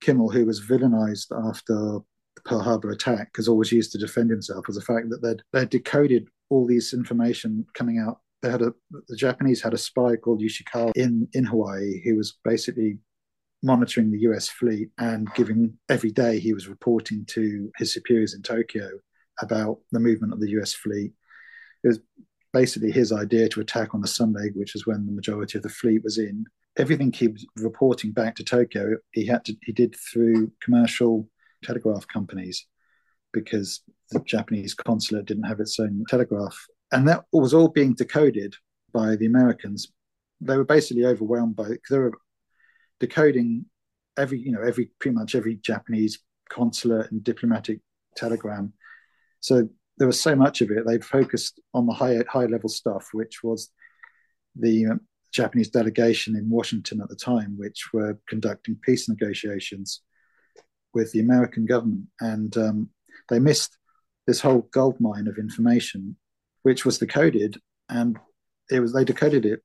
Kimmel, 0.00 0.30
who 0.30 0.46
was 0.46 0.64
villainized 0.64 1.26
after 1.48 1.74
the 1.74 2.40
Pearl 2.44 2.60
Harbor 2.60 2.90
attack, 2.90 3.30
has 3.36 3.48
always 3.48 3.72
used 3.72 3.92
to 3.92 3.98
defend 3.98 4.30
himself, 4.30 4.66
was 4.66 4.76
the 4.76 4.82
fact 4.82 5.08
that 5.10 5.22
they'd, 5.22 5.42
they'd 5.52 5.70
decoded 5.70 6.28
all 6.50 6.66
these 6.66 6.92
information 6.92 7.64
coming 7.74 7.98
out. 7.98 8.20
They 8.42 8.50
had 8.50 8.62
a 8.62 8.74
the 9.08 9.16
Japanese 9.16 9.62
had 9.62 9.72
a 9.72 9.78
spy 9.78 10.16
called 10.16 10.42
Yoshikawa 10.42 10.92
in 10.94 11.26
in 11.32 11.44
Hawaii 11.44 12.02
who 12.04 12.16
was 12.16 12.36
basically 12.44 12.98
monitoring 13.62 14.10
the 14.10 14.18
US 14.28 14.48
fleet 14.48 14.90
and 14.98 15.32
giving 15.34 15.72
every 15.88 16.10
day 16.10 16.38
he 16.38 16.52
was 16.52 16.68
reporting 16.68 17.24
to 17.28 17.72
his 17.78 17.94
superiors 17.94 18.34
in 18.34 18.42
Tokyo 18.42 18.90
about 19.40 19.78
the 19.92 19.98
movement 19.98 20.34
of 20.34 20.40
the 20.40 20.50
US 20.60 20.74
fleet. 20.74 21.12
It 21.82 21.88
was 21.88 22.00
basically 22.54 22.92
his 22.92 23.12
idea 23.12 23.48
to 23.50 23.60
attack 23.60 23.94
on 23.94 24.04
a 24.04 24.06
Sunday, 24.06 24.50
which 24.54 24.74
is 24.74 24.86
when 24.86 25.04
the 25.04 25.12
majority 25.12 25.58
of 25.58 25.62
the 25.62 25.68
fleet 25.68 26.02
was 26.02 26.16
in. 26.16 26.46
Everything 26.78 27.12
he 27.12 27.28
was 27.28 27.44
reporting 27.56 28.12
back 28.12 28.34
to 28.36 28.44
Tokyo, 28.44 28.96
he 29.12 29.26
had 29.26 29.44
to 29.44 29.54
he 29.62 29.72
did 29.72 29.94
through 29.96 30.50
commercial 30.62 31.28
telegraph 31.62 32.06
companies 32.08 32.66
because 33.32 33.82
the 34.10 34.20
Japanese 34.20 34.72
consulate 34.74 35.26
didn't 35.26 35.44
have 35.44 35.60
its 35.60 35.78
own 35.78 36.04
telegraph. 36.08 36.56
And 36.92 37.06
that 37.08 37.24
was 37.32 37.52
all 37.52 37.68
being 37.68 37.94
decoded 37.94 38.54
by 38.92 39.16
the 39.16 39.26
Americans. 39.26 39.92
They 40.40 40.56
were 40.56 40.64
basically 40.64 41.04
overwhelmed 41.04 41.56
by 41.56 41.66
it 41.66 41.80
they 41.90 41.98
were 41.98 42.12
decoding 43.00 43.66
every 44.16 44.38
you 44.38 44.52
know 44.52 44.62
every 44.62 44.90
pretty 45.00 45.16
much 45.16 45.34
every 45.34 45.56
Japanese 45.56 46.20
consulate 46.48 47.10
and 47.10 47.24
diplomatic 47.24 47.80
telegram. 48.16 48.72
So 49.40 49.68
there 49.98 50.06
was 50.06 50.20
so 50.20 50.34
much 50.34 50.60
of 50.60 50.70
it. 50.70 50.86
They 50.86 50.98
focused 50.98 51.60
on 51.72 51.86
the 51.86 51.92
high 51.92 52.18
high 52.28 52.46
level 52.46 52.68
stuff, 52.68 53.10
which 53.12 53.42
was 53.42 53.70
the 54.56 54.86
um, 54.86 55.00
Japanese 55.32 55.68
delegation 55.68 56.36
in 56.36 56.48
Washington 56.48 57.00
at 57.00 57.08
the 57.08 57.16
time, 57.16 57.56
which 57.56 57.92
were 57.92 58.18
conducting 58.28 58.76
peace 58.82 59.08
negotiations 59.08 60.00
with 60.92 61.10
the 61.12 61.20
American 61.20 61.66
government, 61.66 62.06
and 62.20 62.56
um, 62.56 62.90
they 63.28 63.38
missed 63.38 63.76
this 64.26 64.40
whole 64.40 64.68
gold 64.72 64.98
mine 65.00 65.26
of 65.26 65.38
information, 65.38 66.16
which 66.62 66.84
was 66.84 66.98
decoded, 66.98 67.60
and 67.88 68.18
it 68.70 68.80
was 68.80 68.92
they 68.92 69.04
decoded 69.04 69.44
it 69.44 69.60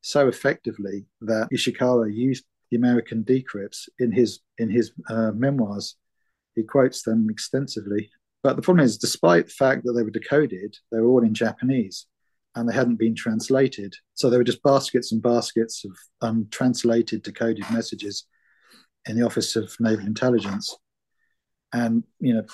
so 0.00 0.28
effectively 0.28 1.06
that 1.20 1.48
Yoshikawa 1.52 2.14
used 2.14 2.44
the 2.70 2.76
American 2.76 3.24
decrypts 3.24 3.88
in 3.98 4.12
his 4.12 4.40
in 4.58 4.70
his 4.70 4.92
uh, 5.08 5.32
memoirs. 5.32 5.96
He 6.54 6.62
quotes 6.64 7.02
them 7.02 7.28
extensively. 7.30 8.10
But 8.42 8.56
the 8.56 8.62
problem 8.62 8.84
is, 8.84 8.98
despite 8.98 9.46
the 9.46 9.52
fact 9.52 9.84
that 9.84 9.92
they 9.92 10.02
were 10.02 10.10
decoded, 10.10 10.76
they 10.92 11.00
were 11.00 11.08
all 11.08 11.24
in 11.24 11.34
Japanese 11.34 12.06
and 12.54 12.68
they 12.68 12.74
hadn't 12.74 12.96
been 12.96 13.14
translated. 13.14 13.94
So 14.14 14.30
they 14.30 14.36
were 14.36 14.44
just 14.44 14.62
baskets 14.62 15.12
and 15.12 15.22
baskets 15.22 15.84
of 15.84 15.96
untranslated, 16.22 17.22
decoded 17.22 17.64
messages 17.70 18.26
in 19.06 19.18
the 19.18 19.26
Office 19.26 19.56
of 19.56 19.74
Naval 19.80 20.06
Intelligence. 20.06 20.76
And, 21.72 22.04
you 22.20 22.34
know, 22.34 22.44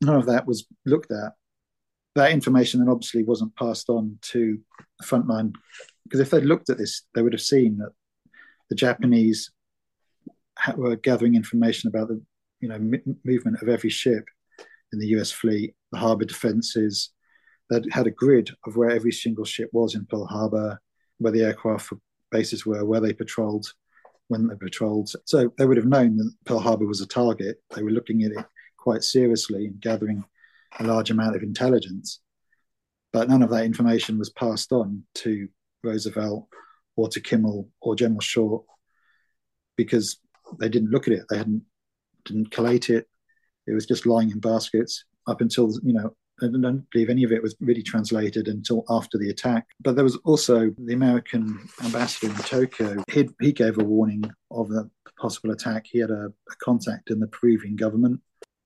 none 0.00 0.16
of 0.16 0.26
that 0.26 0.46
was 0.46 0.66
looked 0.84 1.10
at. 1.10 1.32
That 2.16 2.32
information 2.32 2.80
then 2.80 2.88
obviously 2.88 3.22
wasn't 3.22 3.56
passed 3.56 3.88
on 3.88 4.18
to 4.22 4.58
the 4.98 5.06
frontline 5.06 5.54
because 6.04 6.20
if 6.20 6.30
they'd 6.30 6.44
looked 6.44 6.68
at 6.68 6.78
this, 6.78 7.02
they 7.14 7.22
would 7.22 7.32
have 7.32 7.40
seen 7.40 7.78
that 7.78 7.92
the 8.68 8.74
Japanese 8.74 9.50
were 10.76 10.96
gathering 10.96 11.34
information 11.34 11.88
about 11.88 12.08
the 12.08 12.20
you 12.60 12.68
know 12.68 12.74
m- 12.74 13.16
movement 13.24 13.62
of 13.62 13.68
every 13.68 13.90
ship 13.90 14.24
in 14.92 14.98
the 14.98 15.08
U.S. 15.08 15.30
fleet, 15.30 15.74
the 15.92 15.98
harbour 15.98 16.24
defences. 16.24 17.10
They 17.70 17.80
had 17.92 18.06
a 18.06 18.12
grid 18.12 18.50
of 18.66 18.76
where 18.76 18.90
every 18.90 19.12
single 19.12 19.44
ship 19.44 19.70
was 19.72 19.94
in 19.94 20.06
Pearl 20.06 20.26
Harbor, 20.26 20.80
where 21.18 21.32
the 21.32 21.44
aircraft 21.44 21.92
bases 22.30 22.66
were, 22.66 22.84
where 22.84 23.00
they 23.00 23.12
patrolled, 23.12 23.66
when 24.28 24.48
they 24.48 24.56
patrolled. 24.56 25.12
So 25.24 25.52
they 25.56 25.66
would 25.66 25.76
have 25.76 25.86
known 25.86 26.16
that 26.16 26.32
Pearl 26.44 26.58
Harbor 26.58 26.86
was 26.86 27.00
a 27.00 27.06
target. 27.06 27.60
They 27.74 27.82
were 27.82 27.90
looking 27.90 28.22
at 28.22 28.32
it 28.32 28.44
quite 28.76 29.04
seriously 29.04 29.66
and 29.66 29.80
gathering 29.80 30.24
a 30.78 30.84
large 30.84 31.10
amount 31.10 31.36
of 31.36 31.42
intelligence. 31.42 32.20
But 33.12 33.28
none 33.28 33.42
of 33.42 33.50
that 33.50 33.64
information 33.64 34.18
was 34.18 34.30
passed 34.30 34.72
on 34.72 35.04
to 35.16 35.48
Roosevelt 35.82 36.48
or 36.96 37.08
to 37.08 37.20
Kimmel 37.20 37.68
or 37.80 37.96
General 37.96 38.20
Short 38.20 38.64
because 39.76 40.18
they 40.58 40.68
didn't 40.68 40.90
look 40.90 41.06
at 41.06 41.14
it. 41.14 41.24
They 41.28 41.38
hadn't 41.38 41.64
didn't 42.24 42.50
collate 42.50 42.90
it. 42.90 43.08
It 43.70 43.74
was 43.74 43.86
just 43.86 44.06
lying 44.06 44.30
in 44.30 44.40
baskets 44.40 45.04
up 45.26 45.40
until 45.40 45.72
you 45.82 45.92
know. 45.92 46.14
I 46.42 46.46
don't 46.46 46.90
believe 46.90 47.10
any 47.10 47.22
of 47.22 47.32
it 47.32 47.42
was 47.42 47.54
really 47.60 47.82
translated 47.82 48.48
until 48.48 48.82
after 48.88 49.18
the 49.18 49.28
attack. 49.28 49.66
But 49.82 49.94
there 49.94 50.04
was 50.04 50.16
also 50.24 50.70
the 50.78 50.94
American 50.94 51.68
ambassador 51.84 52.32
in 52.32 52.38
Tokyo. 52.38 53.04
He 53.12 53.28
he 53.40 53.52
gave 53.52 53.78
a 53.78 53.84
warning 53.84 54.24
of 54.50 54.70
a 54.70 54.88
possible 55.20 55.50
attack. 55.50 55.84
He 55.86 55.98
had 55.98 56.10
a, 56.10 56.26
a 56.26 56.56
contact 56.62 57.10
in 57.10 57.20
the 57.20 57.26
Peruvian 57.26 57.76
government 57.76 58.20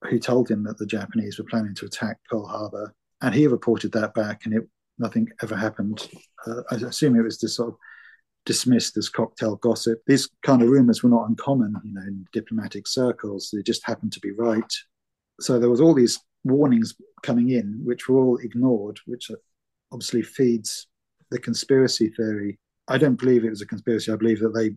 who 0.09 0.21
told 0.21 0.49
him 0.49 0.63
that 0.65 0.79
the 0.79 0.87
Japanese 0.87 1.39
were 1.39 1.47
planning 1.47 1.75
to 1.75 1.87
attack 1.87 2.19
Pearl 2.31 2.47
Harbor, 2.47 2.95
and 3.23 3.35
he 3.35 3.49
reported 3.49 3.91
that 3.93 4.15
back, 4.15 4.45
and 4.45 4.55
it 4.55 4.69
nothing 4.99 5.29
ever 5.43 5.57
happened. 5.57 6.09
Uh, 6.47 6.63
I 6.71 6.77
assume 6.77 7.17
it 7.17 7.23
was 7.23 7.41
just 7.41 7.57
sort 7.57 7.71
of 7.71 7.77
dismissed 8.47 8.97
as 8.97 9.09
cocktail 9.09 9.57
gossip. 9.57 10.03
These 10.07 10.29
kind 10.43 10.63
of 10.63 10.69
rumors 10.69 11.03
were 11.03 11.11
not 11.11 11.29
uncommon, 11.29 11.75
you 11.85 11.95
know, 11.95 12.03
in 12.03 12.27
diplomatic 12.33 12.87
circles. 12.87 13.51
They 13.53 13.63
just 13.63 13.85
happened 13.85 14.13
to 14.13 14.21
be 14.21 14.33
right. 14.33 14.73
So 15.41 15.59
there 15.59 15.71
was 15.71 15.81
all 15.81 15.95
these 15.95 16.21
warnings 16.45 16.95
coming 17.23 17.51
in, 17.51 17.81
which 17.85 18.09
were 18.09 18.19
all 18.19 18.39
ignored, 18.39 19.01
which 19.07 19.31
obviously 19.93 20.23
feeds 20.23 20.87
the 21.31 21.39
conspiracy 21.39 22.11
theory. 22.11 22.59
I 22.89 22.99
don't 22.99 23.19
believe 23.19 23.45
it 23.45 23.51
was 23.51 23.63
a 23.63 23.67
conspiracy. 23.67 24.13
I 24.13 24.17
believe 24.17 24.41
that 24.41 24.55
they 24.55 24.77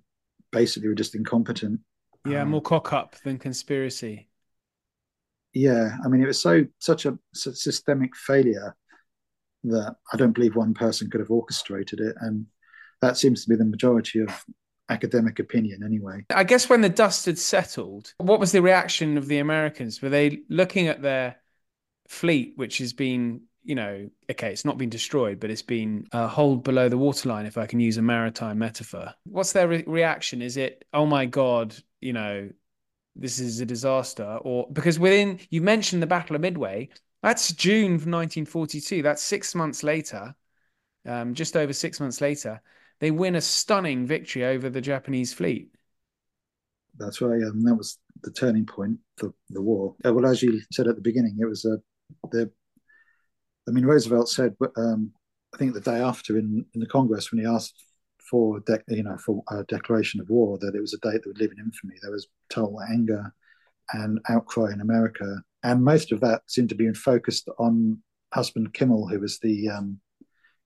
basically 0.51 0.89
were 0.89 0.95
just 0.95 1.15
incompetent. 1.15 1.79
Yeah, 2.25 2.41
um, 2.41 2.49
more 2.49 2.61
cock 2.61 2.93
up 2.93 3.15
than 3.23 3.37
conspiracy. 3.37 4.29
Yeah, 5.53 5.97
I 6.03 6.07
mean, 6.07 6.21
it 6.21 6.27
was 6.27 6.41
so 6.41 6.65
such 6.79 7.05
a 7.05 7.17
systemic 7.33 8.15
failure 8.15 8.75
that 9.63 9.95
I 10.13 10.17
don't 10.17 10.33
believe 10.33 10.55
one 10.55 10.73
person 10.73 11.09
could 11.09 11.19
have 11.19 11.31
orchestrated 11.31 11.99
it, 11.99 12.15
and 12.21 12.45
that 13.01 13.17
seems 13.17 13.43
to 13.43 13.49
be 13.49 13.55
the 13.55 13.65
majority 13.65 14.19
of 14.19 14.45
academic 14.89 15.39
opinion 15.39 15.83
anyway. 15.83 16.25
I 16.29 16.43
guess 16.43 16.69
when 16.69 16.81
the 16.81 16.89
dust 16.89 17.25
had 17.25 17.39
settled, 17.39 18.13
what 18.17 18.39
was 18.39 18.51
the 18.51 18.61
reaction 18.61 19.17
of 19.17 19.27
the 19.27 19.39
Americans? 19.39 20.01
Were 20.01 20.09
they 20.09 20.39
looking 20.49 20.87
at 20.87 21.01
their 21.01 21.37
fleet, 22.07 22.53
which 22.55 22.77
has 22.79 22.93
been, 22.93 23.41
you 23.63 23.75
know, 23.75 24.09
okay, 24.31 24.51
it's 24.51 24.65
not 24.65 24.77
been 24.77 24.89
destroyed, 24.89 25.39
but 25.39 25.49
it's 25.49 25.61
been 25.61 26.07
uh, 26.11 26.27
holed 26.27 26.63
below 26.63 26.89
the 26.89 26.97
waterline, 26.97 27.45
if 27.45 27.57
I 27.57 27.65
can 27.65 27.79
use 27.79 27.97
a 27.97 28.01
maritime 28.01 28.59
metaphor? 28.59 29.13
What's 29.25 29.53
their 29.53 29.67
re- 29.67 29.83
reaction? 29.85 30.41
Is 30.41 30.57
it, 30.57 30.85
oh 30.93 31.05
my 31.05 31.25
God, 31.25 31.75
you 31.99 32.13
know, 32.13 32.49
this 33.15 33.39
is 33.39 33.59
a 33.59 33.65
disaster? 33.65 34.39
Or 34.41 34.67
because 34.71 34.99
within, 34.99 35.39
you 35.49 35.61
mentioned 35.61 36.01
the 36.01 36.07
Battle 36.07 36.35
of 36.35 36.41
Midway, 36.41 36.89
that's 37.23 37.51
June 37.51 37.95
of 37.95 38.07
1942. 38.07 39.01
That's 39.01 39.23
six 39.23 39.53
months 39.55 39.83
later, 39.83 40.35
um, 41.05 41.33
just 41.33 41.57
over 41.57 41.73
six 41.73 41.99
months 41.99 42.21
later 42.21 42.61
they 42.99 43.11
win 43.11 43.35
a 43.35 43.41
stunning 43.41 44.05
victory 44.05 44.45
over 44.45 44.69
the 44.69 44.81
Japanese 44.81 45.33
fleet. 45.33 45.71
That's 46.97 47.21
right, 47.21 47.41
and 47.41 47.65
that 47.67 47.75
was 47.75 47.99
the 48.23 48.31
turning 48.31 48.65
point 48.65 48.97
for 49.17 49.33
the 49.49 49.61
war. 49.61 49.95
Uh, 50.03 50.13
well, 50.13 50.25
as 50.25 50.41
you 50.41 50.61
said 50.71 50.87
at 50.87 50.95
the 50.95 51.01
beginning, 51.01 51.37
it 51.39 51.45
was 51.45 51.65
a 51.65 51.73
uh, 51.73 51.77
the. 52.31 52.51
I 53.67 53.71
mean, 53.71 53.85
Roosevelt 53.85 54.29
said, 54.29 54.55
um, 54.77 55.11
I 55.53 55.57
think 55.57 55.73
the 55.73 55.81
day 55.81 55.99
after 55.99 56.37
in, 56.37 56.65
in 56.73 56.79
the 56.79 56.87
Congress 56.87 57.31
when 57.31 57.41
he 57.41 57.45
asked 57.45 57.83
for 58.29 58.61
de- 58.61 58.81
you 58.87 59.03
know 59.03 59.17
for 59.17 59.43
a 59.51 59.63
declaration 59.65 60.19
of 60.21 60.29
war 60.29 60.57
that 60.59 60.73
it 60.75 60.81
was 60.81 60.93
a 60.93 60.97
date 60.99 61.21
that 61.23 61.27
would 61.27 61.39
live 61.39 61.51
in 61.51 61.63
infamy. 61.63 61.95
There 62.01 62.11
was 62.11 62.27
total 62.49 62.81
anger 62.81 63.33
and 63.93 64.19
outcry 64.29 64.71
in 64.71 64.81
America 64.81 65.41
And 65.63 65.83
most 65.83 66.11
of 66.11 66.19
that 66.21 66.41
seemed 66.47 66.69
to 66.69 66.75
be 66.75 66.91
focused 66.93 67.49
on 67.57 68.01
Husband 68.33 68.73
Kimmel, 68.73 69.07
who 69.07 69.19
was 69.19 69.39
the 69.39 69.69
um, 69.69 69.99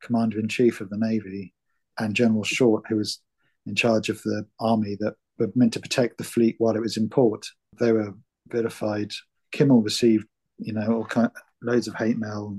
commander 0.02 0.39
in 0.39 0.48
chief 0.48 0.82
of 0.82 0.89
the 0.89 0.98
Navy, 0.98 1.54
and 1.99 2.15
General 2.15 2.43
Short, 2.43 2.84
who 2.88 2.97
was 2.97 3.19
in 3.65 3.75
charge 3.75 4.10
of 4.10 4.21
the 4.23 4.45
army 4.60 4.97
that 4.99 5.15
were 5.38 5.51
meant 5.56 5.73
to 5.73 5.80
protect 5.80 6.17
the 6.17 6.23
fleet 6.23 6.56
while 6.58 6.75
it 6.75 6.82
was 6.82 6.97
in 6.97 7.10
port. 7.10 7.45
They 7.80 7.91
were 7.91 8.13
vilified. 8.49 9.12
Kimmel 9.51 9.82
received, 9.82 10.25
you 10.58 10.73
know, 10.73 10.88
all 10.88 11.06
kind, 11.06 11.30
loads 11.62 11.88
of 11.88 11.95
hate 11.95 12.17
mail. 12.17 12.58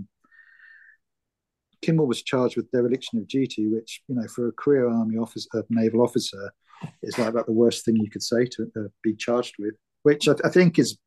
Kimmel 1.83 2.07
was 2.07 2.23
charged 2.23 2.57
with 2.57 2.71
dereliction 2.71 3.19
of 3.19 3.27
duty, 3.27 3.67
which, 3.67 4.03
you 4.07 4.15
know, 4.15 4.29
for 4.29 4.49
a 4.49 4.53
career 4.53 4.89
army 4.89 5.17
officer, 5.17 5.49
a 5.55 5.65
naval 5.69 6.03
officer, 6.03 6.53
is 7.03 7.19
like 7.19 7.29
about 7.29 7.47
the 7.47 7.53
worst 7.53 7.85
thing 7.85 7.97
you 7.97 8.11
could 8.11 8.23
say 8.23 8.45
to 8.45 8.71
uh, 8.77 8.89
be 9.03 9.15
charged 9.15 9.55
with, 9.59 9.75
which 10.03 10.29
I, 10.29 10.35
I 10.45 10.49
think 10.49 10.79
is 10.79 10.99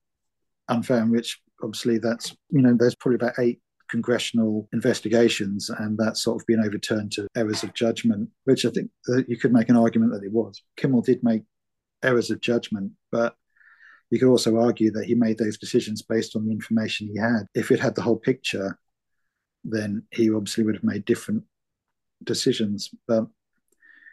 unfair. 0.68 1.02
And 1.02 1.12
which 1.12 1.40
obviously 1.64 1.98
that's, 1.98 2.36
you 2.50 2.62
know, 2.62 2.76
there's 2.78 2.96
probably 2.96 3.16
about 3.16 3.40
eight 3.40 3.62
congressional 3.96 4.68
investigations, 4.74 5.70
and 5.70 5.98
that's 5.98 6.22
sort 6.22 6.42
of 6.42 6.46
been 6.48 6.66
overturned 6.68 7.12
to 7.14 7.28
errors 7.36 7.64
of 7.64 7.74
judgment, 7.74 8.30
which 8.44 8.66
I 8.66 8.70
think 8.70 8.90
you 9.28 9.38
could 9.38 9.54
make 9.54 9.70
an 9.70 9.78
argument 9.78 10.12
that 10.12 10.26
it 10.26 10.34
was. 10.34 10.62
Kimmel 10.76 11.02
did 11.02 11.24
make 11.24 11.44
errors 12.04 12.30
of 12.30 12.42
judgment, 12.42 12.92
but 13.12 13.36
you 14.12 14.20
could 14.20 14.30
also 14.30 14.58
argue 14.58 14.92
that 14.92 15.06
he 15.06 15.16
made 15.16 15.38
those 15.38 15.58
decisions 15.58 16.02
based 16.02 16.36
on 16.36 16.46
the 16.46 16.52
information 16.52 17.08
he 17.08 17.18
had. 17.18 17.44
If 17.54 17.72
it 17.72 17.80
had 17.80 17.96
the 17.96 18.02
whole 18.02 18.20
picture, 18.20 18.78
then 19.64 20.04
he 20.12 20.30
obviously 20.30 20.64
would 20.66 20.76
have 20.76 20.92
made 20.94 21.06
different 21.06 21.44
decisions. 22.24 22.92
But 23.08 23.28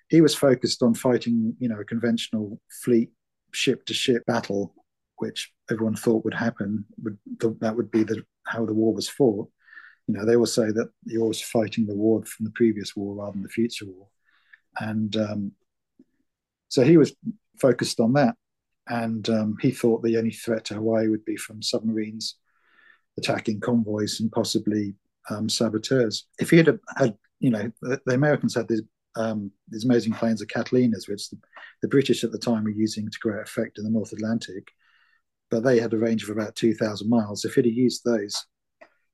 he 0.09 0.21
was 0.21 0.35
focused 0.35 0.83
on 0.83 0.95
fighting, 0.95 1.57
you 1.59 1.69
know, 1.69 1.81
a 1.81 1.85
conventional 1.85 2.61
fleet 2.85 3.11
ship 3.53 3.85
to 3.87 3.95
ship 3.95 4.23
battle, 4.27 4.75
which 5.17 5.53
everyone 5.71 5.97
thought 5.97 6.25
would 6.25 6.35
happen. 6.47 6.85
Would 7.03 7.19
that 7.61 7.77
would 7.77 7.91
be 7.91 8.05
the 8.05 8.23
how 8.47 8.65
the 8.65 8.75
war 8.81 8.95
was 8.95 9.09
fought? 9.09 9.49
You 10.13 10.19
know, 10.19 10.27
they 10.27 10.37
will 10.37 10.47
say 10.47 10.67
that 10.67 10.91
you're 11.07 11.23
always 11.23 11.41
fighting 11.41 11.87
the 11.87 11.95
war 11.95 12.23
from 12.25 12.45
the 12.45 12.53
previous 12.53 12.95
war 12.95 13.15
rather 13.15 13.33
than 13.33 13.43
the 13.43 13.49
future 13.49 13.87
war, 13.87 14.09
and 14.79 15.17
um, 15.17 15.53
so 16.69 16.83
he 16.83 16.99
was 16.99 17.15
focused 17.59 17.99
on 17.99 18.13
that. 18.13 18.37
And 18.89 19.27
um, 19.31 19.57
he 19.63 19.71
thought 19.71 20.03
the 20.03 20.19
only 20.19 20.33
threat 20.33 20.67
to 20.67 20.75
Hawaii 20.75 21.09
would 21.09 21.25
be 21.25 21.37
from 21.37 21.63
submarines 21.63 22.37
attacking 23.17 23.61
convoys 23.61 24.21
and 24.21 24.31
possibly 24.31 24.95
um, 25.31 25.49
saboteurs. 25.49 26.27
If 26.39 26.51
he 26.51 26.59
had 26.59 26.79
had, 26.99 27.17
you 27.41 27.51
know, 27.51 27.73
the, 27.81 28.03
the 28.05 28.15
Americans 28.15 28.55
had 28.55 28.69
these 28.69 28.83
um, 29.17 29.51
these 29.69 29.87
amazing 29.87 30.13
planes 30.13 30.43
of 30.43 30.49
Catalinas, 30.49 31.09
which 31.09 31.31
the, 31.31 31.39
the, 31.81 31.89
British 31.89 32.23
at 32.23 32.33
the 32.33 32.39
time 32.39 32.65
were 32.65 32.71
using 32.71 33.09
to 33.09 33.19
great 33.19 33.43
effect 33.43 33.79
in 33.79 33.85
the 33.85 33.91
North 33.91 34.13
Atlantic, 34.13 34.69
but 35.51 35.63
they 35.63 35.79
had 35.79 35.95
a 35.95 35.99
range 35.99 36.23
of 36.23 36.31
about 36.31 36.55
2,000 36.57 37.09
miles. 37.09 37.47
If 37.47 37.55
he'd 37.55 37.67
have 37.67 37.75
used 37.75 38.05
those 38.05 38.47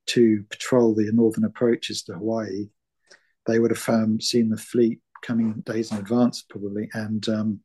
to 0.09 0.43
patrol 0.49 0.93
the 0.93 1.11
northern 1.11 1.45
approaches 1.45 2.03
to 2.03 2.13
Hawaii, 2.13 2.69
they 3.45 3.59
would 3.59 3.71
have 3.71 3.89
um, 3.89 4.19
seen 4.21 4.49
the 4.49 4.57
fleet 4.57 4.99
coming 5.23 5.61
days 5.65 5.91
in 5.91 5.97
advance, 5.97 6.43
probably. 6.49 6.89
And 6.93 7.27
um, 7.29 7.59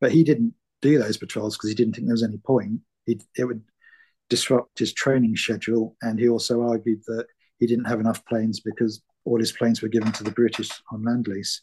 but 0.00 0.12
he 0.12 0.24
didn't 0.24 0.54
do 0.80 0.98
those 0.98 1.16
patrols 1.16 1.56
because 1.56 1.70
he 1.70 1.76
didn't 1.76 1.94
think 1.94 2.06
there 2.06 2.14
was 2.14 2.22
any 2.22 2.38
point. 2.38 2.80
He, 3.06 3.20
it 3.36 3.44
would 3.44 3.62
disrupt 4.28 4.78
his 4.78 4.92
training 4.92 5.36
schedule, 5.36 5.96
and 6.02 6.18
he 6.18 6.28
also 6.28 6.62
argued 6.62 7.02
that 7.06 7.26
he 7.58 7.66
didn't 7.66 7.84
have 7.84 8.00
enough 8.00 8.24
planes 8.26 8.60
because 8.60 9.02
all 9.24 9.38
his 9.38 9.52
planes 9.52 9.82
were 9.82 9.88
given 9.88 10.12
to 10.12 10.24
the 10.24 10.32
British 10.32 10.70
on 10.92 11.04
lend 11.04 11.28
lease. 11.28 11.62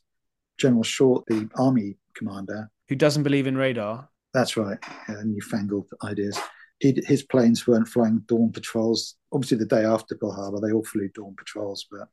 General 0.57 0.83
Short, 0.83 1.25
the 1.27 1.49
army 1.55 1.97
commander, 2.15 2.69
who 2.89 2.95
doesn't 2.95 3.23
believe 3.23 3.47
in 3.47 3.57
radar. 3.57 4.09
That's 4.33 4.57
right, 4.57 4.77
newfangled 5.23 5.89
ideas. 6.03 6.37
He, 6.79 7.01
his 7.05 7.23
planes 7.23 7.67
weren't 7.67 7.87
flying 7.87 8.19
dawn 8.27 8.51
patrols. 8.51 9.15
Obviously, 9.31 9.57
the 9.57 9.65
day 9.65 9.83
after 9.83 10.15
Pearl 10.15 10.31
Harbor, 10.31 10.59
they 10.61 10.71
all 10.71 10.85
flew 10.85 11.09
dawn 11.09 11.35
patrols, 11.37 11.85
but 11.91 12.07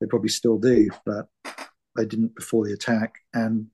they 0.00 0.06
probably 0.06 0.30
still 0.30 0.58
do. 0.58 0.90
But 1.06 1.28
they 1.96 2.04
didn't 2.04 2.34
before 2.34 2.66
the 2.66 2.72
attack, 2.72 3.14
and 3.32 3.66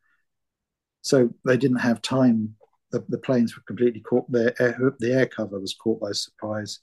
so 1.02 1.30
they 1.44 1.56
didn't 1.56 1.78
have 1.78 2.02
time. 2.02 2.56
The, 2.92 3.04
the 3.08 3.18
planes 3.18 3.56
were 3.56 3.62
completely 3.66 4.00
caught. 4.00 4.30
The 4.30 4.54
air, 4.58 4.94
the 4.98 5.12
air 5.12 5.26
cover 5.26 5.58
was 5.58 5.74
caught 5.74 6.00
by 6.00 6.12
surprise. 6.12 6.80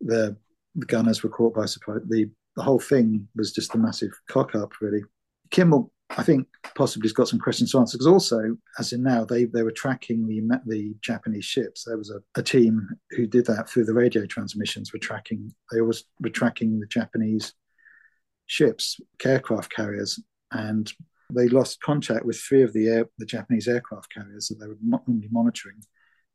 The, 0.00 0.36
the 0.76 0.86
gunners 0.86 1.22
were 1.22 1.30
caught 1.30 1.54
by 1.54 1.66
surprise. 1.66 2.00
The 2.08 2.30
the 2.56 2.62
whole 2.62 2.78
thing 2.78 3.28
was 3.34 3.52
just 3.52 3.74
a 3.74 3.78
massive 3.78 4.12
cock 4.28 4.54
up, 4.54 4.72
really. 4.80 5.02
Kimmel, 5.50 5.91
I 6.18 6.22
think, 6.22 6.46
possibly 6.74 7.06
has 7.06 7.12
got 7.12 7.28
some 7.28 7.38
questions 7.38 7.72
to 7.72 7.78
answer 7.78 7.96
because 7.96 8.06
also, 8.06 8.56
as 8.78 8.92
in 8.92 9.02
now, 9.02 9.24
they 9.24 9.44
they 9.46 9.62
were 9.62 9.72
tracking 9.72 10.26
the 10.26 10.40
the 10.66 10.94
Japanese 11.00 11.44
ships. 11.44 11.84
There 11.84 11.98
was 11.98 12.10
a, 12.10 12.20
a 12.38 12.42
team 12.42 12.88
who 13.10 13.26
did 13.26 13.46
that 13.46 13.68
through 13.68 13.84
the 13.84 13.94
radio 13.94 14.26
transmissions. 14.26 14.92
Were 14.92 14.98
tracking. 14.98 15.52
They 15.70 15.80
always 15.80 16.04
were 16.20 16.30
tracking 16.30 16.80
the 16.80 16.86
Japanese 16.86 17.54
ships, 18.46 19.00
aircraft 19.24 19.72
carriers, 19.72 20.20
and 20.50 20.92
they 21.32 21.48
lost 21.48 21.80
contact 21.80 22.24
with 22.24 22.38
three 22.38 22.62
of 22.62 22.72
the 22.72 22.88
air, 22.88 23.06
the 23.18 23.26
Japanese 23.26 23.68
aircraft 23.68 24.12
carriers 24.12 24.48
that 24.48 24.60
they 24.60 24.66
were 24.66 24.78
normally 24.82 25.28
monitoring, 25.30 25.82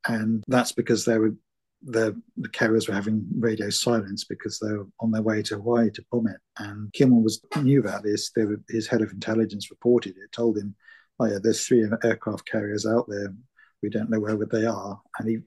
and 0.08 0.44
that's 0.48 0.72
because 0.72 1.06
they 1.06 1.18
were 1.18 1.36
the, 1.84 2.20
the 2.38 2.50
carriers 2.50 2.88
were 2.88 2.94
having 2.94 3.26
radio 3.38 3.70
silence 3.70 4.24
because 4.24 4.60
they 4.60 4.72
were 4.72 4.88
on 5.00 5.12
their 5.12 5.22
way 5.22 5.42
to 5.44 5.56
Hawaii 5.56 5.92
to 5.92 6.06
bomb 6.12 6.28
it. 6.28 6.40
And 6.58 6.92
Kimmel 6.94 7.22
was 7.22 7.42
knew 7.62 7.80
about 7.80 8.04
this. 8.04 8.32
Were, 8.36 8.60
his 8.70 8.88
head 8.88 9.02
of 9.02 9.12
intelligence 9.12 9.70
reported 9.70 10.16
it, 10.18 10.32
told 10.32 10.58
him, 10.58 10.76
"Oh 11.20 11.26
yeah, 11.26 11.40
there's 11.42 11.66
three 11.66 11.88
aircraft 12.04 12.48
carriers 12.50 12.86
out 12.86 13.08
there. 13.08 13.34
We 13.82 13.90
don't 13.90 14.10
know 14.10 14.20
where 14.20 14.38
they 14.38 14.66
are." 14.66 15.02
And 15.20 15.30
he 15.30 15.38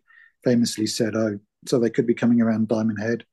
famously 0.45 0.87
said, 0.87 1.17
"Oh, 1.17 1.39
so 1.67 1.79
they 1.79 1.91
could 1.91 2.07
be 2.07 2.15
coming 2.15 2.41
around 2.41 2.69
Diamond 2.69 3.01
Head, 3.01 3.25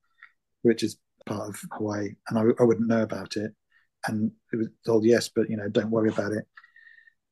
which 0.63 0.83
is 0.83 0.97
part 1.25 1.49
of 1.49 1.61
Hawaii, 1.73 2.15
and 2.29 2.39
I, 2.39 2.61
I 2.61 2.65
wouldn't 2.65 2.87
know 2.87 3.03
about 3.03 3.37
it." 3.37 3.53
And 4.07 4.31
it 4.51 4.57
was 4.57 4.67
told, 4.85 5.05
"Yes, 5.05 5.29
but 5.29 5.49
you 5.49 5.57
know, 5.57 5.69
don't 5.69 5.91
worry 5.91 6.09
about 6.09 6.31
it." 6.33 6.45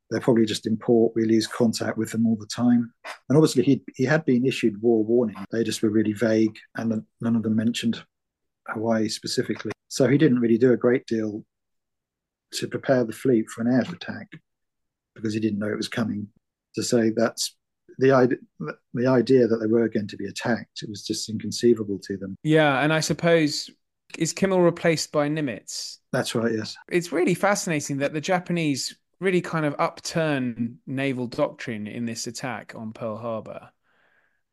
They're 0.10 0.22
probably 0.22 0.46
just 0.46 0.68
in 0.68 0.78
port. 0.78 1.14
We 1.16 1.26
lose 1.26 1.48
contact 1.48 1.98
with 1.98 2.12
them 2.12 2.28
all 2.28 2.38
the 2.40 2.46
time. 2.46 2.94
And 3.30 3.38
obviously, 3.38 3.64
he 3.64 3.84
he 3.96 4.04
had 4.04 4.26
been 4.26 4.46
issued 4.46 4.82
war 4.82 5.04
warning. 5.04 5.36
They 5.52 5.64
just 5.64 5.82
were 5.82 5.90
really 5.90 6.14
vague, 6.14 6.58
and 6.76 7.04
none 7.22 7.36
of 7.36 7.44
them 7.44 7.56
mentioned 7.56 8.04
Hawaii 8.68 9.10
specifically. 9.10 9.72
So 9.88 10.08
he 10.08 10.18
didn't 10.18 10.40
really 10.40 10.58
do 10.58 10.74
a 10.74 10.78
great 10.78 11.06
deal 11.06 11.44
to 12.54 12.68
prepare 12.68 13.04
the 13.04 13.14
fleet 13.14 13.50
for 13.50 13.62
an 13.62 13.74
air 13.74 13.82
attack 13.82 14.28
because 15.16 15.34
he 15.34 15.40
didn't 15.40 15.60
know 15.60 15.70
it 15.70 15.78
was 15.78 15.88
coming. 15.88 16.28
To 16.76 16.84
say 16.84 17.12
that's 17.16 17.56
the 18.00 18.12
idea, 18.12 18.38
the 18.94 19.08
idea 19.08 19.48
that 19.48 19.58
they 19.58 19.68
were 19.68 19.88
going 19.88 20.08
to 20.08 20.18
be 20.18 20.28
attacked, 20.28 20.84
it 20.84 20.90
was 20.90 21.04
just 21.04 21.30
inconceivable 21.30 22.00
to 22.04 22.18
them. 22.18 22.36
Yeah, 22.44 22.82
and 22.82 22.92
I 22.92 23.00
suppose 23.00 23.70
is 24.18 24.34
Kimmel 24.34 24.62
replaced 24.62 25.12
by 25.12 25.28
Nimitz? 25.30 25.98
That's 26.12 26.36
right. 26.36 26.54
Yes, 26.54 26.76
it's 26.90 27.12
really 27.12 27.34
fascinating 27.34 27.98
that 27.98 28.14
the 28.14 28.22
Japanese 28.22 28.96
really 29.20 29.42
kind 29.42 29.66
of 29.66 29.76
upturn 29.80 30.80
naval 30.86 31.28
doctrine 31.28 31.88
in 31.88 32.06
this 32.06 32.28
attack 32.28 32.74
on 32.76 32.94
Pearl 32.94 33.18
Harbor. 33.18 33.70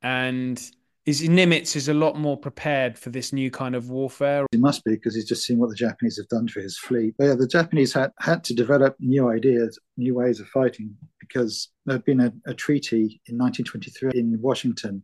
And 0.03 0.61
is 1.05 1.21
Nimitz 1.23 1.75
is 1.75 1.89
a 1.89 1.95
lot 1.95 2.17
more 2.17 2.37
prepared 2.37 2.97
for 2.97 3.11
this 3.11 3.33
new 3.33 3.51
kind 3.51 3.75
of 3.75 3.91
warfare. 3.91 4.47
He 4.53 4.59
must 4.59 4.85
be 4.85 4.93
because 4.93 5.17
he's 5.17 5.29
just 5.29 5.45
seen 5.45 5.59
what 5.59 5.69
the 5.69 5.75
Japanese 5.75 6.17
have 6.17 6.29
done 6.29 6.47
for 6.47 6.61
his 6.61 6.79
fleet. 6.79 7.15
But 7.19 7.25
yeah, 7.25 7.35
the 7.35 7.49
Japanese 7.49 7.93
had 7.93 8.13
had 8.21 8.45
to 8.45 8.55
develop 8.55 8.95
new 9.01 9.29
ideas, 9.29 9.79
new 9.97 10.15
ways 10.15 10.39
of 10.39 10.47
fighting 10.49 10.97
because 11.19 11.71
there 11.87 11.97
had 11.97 12.05
been 12.05 12.21
a, 12.21 12.33
a 12.47 12.55
treaty 12.55 13.21
in 13.27 13.37
1923 13.37 14.13
in 14.15 14.41
Washington, 14.41 15.03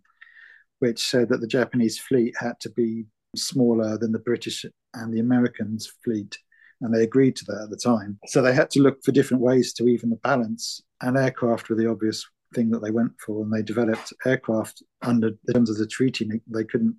which 0.78 1.00
said 1.00 1.28
that 1.30 1.40
the 1.40 1.48
Japanese 1.48 1.98
fleet 1.98 2.34
had 2.38 2.60
to 2.60 2.70
be 2.70 3.06
smaller 3.34 3.98
than 3.98 4.12
the 4.12 4.20
British 4.20 4.64
and 4.94 5.12
the 5.12 5.20
Americans' 5.20 5.92
fleet 6.04 6.38
and 6.80 6.94
they 6.94 7.02
agreed 7.02 7.36
to 7.36 7.44
that 7.46 7.62
at 7.64 7.70
the 7.70 7.76
time. 7.76 8.18
So 8.26 8.40
they 8.40 8.54
had 8.54 8.70
to 8.70 8.82
look 8.82 9.02
for 9.02 9.12
different 9.12 9.42
ways 9.42 9.72
to 9.74 9.88
even 9.88 10.10
the 10.10 10.16
balance, 10.16 10.82
and 11.00 11.16
aircraft 11.16 11.68
were 11.68 11.76
the 11.76 11.90
obvious 11.90 12.24
thing 12.54 12.70
that 12.70 12.82
they 12.82 12.90
went 12.90 13.12
for, 13.24 13.42
and 13.42 13.52
they 13.52 13.62
developed 13.62 14.12
aircraft 14.24 14.82
under 15.02 15.30
the 15.44 15.52
terms 15.52 15.70
of 15.70 15.78
the 15.78 15.86
treaty. 15.86 16.28
They 16.46 16.64
couldn't 16.64 16.96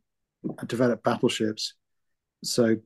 develop 0.68 1.04
battleships, 1.04 1.74
so 2.44 2.78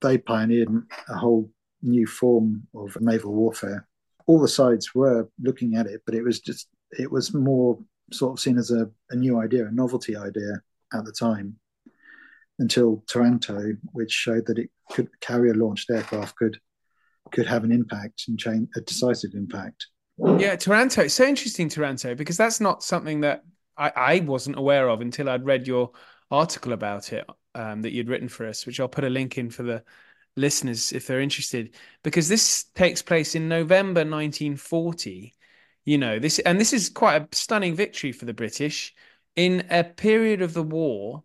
they 0.00 0.18
pioneered 0.18 0.68
a 1.08 1.16
whole 1.16 1.50
new 1.82 2.06
form 2.06 2.66
of 2.74 2.96
naval 3.00 3.32
warfare. 3.32 3.86
All 4.26 4.40
the 4.40 4.48
sides 4.48 4.94
were 4.94 5.28
looking 5.40 5.76
at 5.76 5.86
it, 5.86 6.02
but 6.04 6.14
it 6.14 6.22
was 6.22 6.40
just 6.40 6.68
it 6.98 7.10
was 7.10 7.34
more 7.34 7.78
sort 8.12 8.32
of 8.32 8.40
seen 8.40 8.58
as 8.58 8.70
a, 8.70 8.88
a 9.10 9.16
new 9.16 9.40
idea, 9.40 9.66
a 9.66 9.72
novelty 9.72 10.16
idea 10.16 10.62
at 10.92 11.04
the 11.04 11.12
time 11.12 11.56
until 12.58 13.02
Taranto, 13.06 13.72
which 13.92 14.10
showed 14.10 14.46
that 14.46 14.58
it 14.58 14.70
could 14.90 15.08
carrier 15.20 15.54
launched 15.54 15.90
aircraft 15.90 16.36
could 16.36 16.58
could 17.32 17.46
have 17.46 17.64
an 17.64 17.72
impact 17.72 18.24
and 18.28 18.38
change 18.38 18.68
a 18.76 18.80
decisive 18.80 19.32
impact. 19.34 19.86
Yeah, 20.18 20.56
Taranto. 20.56 21.02
It's 21.02 21.14
so 21.14 21.26
interesting, 21.26 21.68
Taranto, 21.68 22.14
because 22.14 22.36
that's 22.36 22.60
not 22.60 22.82
something 22.82 23.20
that 23.22 23.44
I, 23.76 23.92
I 23.96 24.20
wasn't 24.20 24.58
aware 24.58 24.88
of 24.88 25.00
until 25.00 25.28
I'd 25.28 25.44
read 25.44 25.66
your 25.66 25.90
article 26.30 26.72
about 26.72 27.12
it 27.12 27.26
um, 27.54 27.82
that 27.82 27.92
you'd 27.92 28.08
written 28.08 28.28
for 28.28 28.46
us, 28.46 28.64
which 28.64 28.80
I'll 28.80 28.88
put 28.88 29.04
a 29.04 29.10
link 29.10 29.38
in 29.38 29.50
for 29.50 29.62
the 29.62 29.82
listeners 30.36 30.92
if 30.92 31.06
they're 31.06 31.20
interested, 31.20 31.74
because 32.02 32.28
this 32.28 32.64
takes 32.74 33.02
place 33.02 33.34
in 33.34 33.48
November 33.48 34.00
1940. 34.00 35.34
You 35.84 35.98
know 35.98 36.18
this, 36.18 36.38
and 36.40 36.60
this 36.60 36.72
is 36.72 36.88
quite 36.88 37.22
a 37.22 37.28
stunning 37.36 37.74
victory 37.76 38.12
for 38.12 38.24
the 38.24 38.34
British 38.34 38.94
in 39.36 39.66
a 39.70 39.84
period 39.84 40.42
of 40.42 40.54
the 40.54 40.62
war 40.62 41.22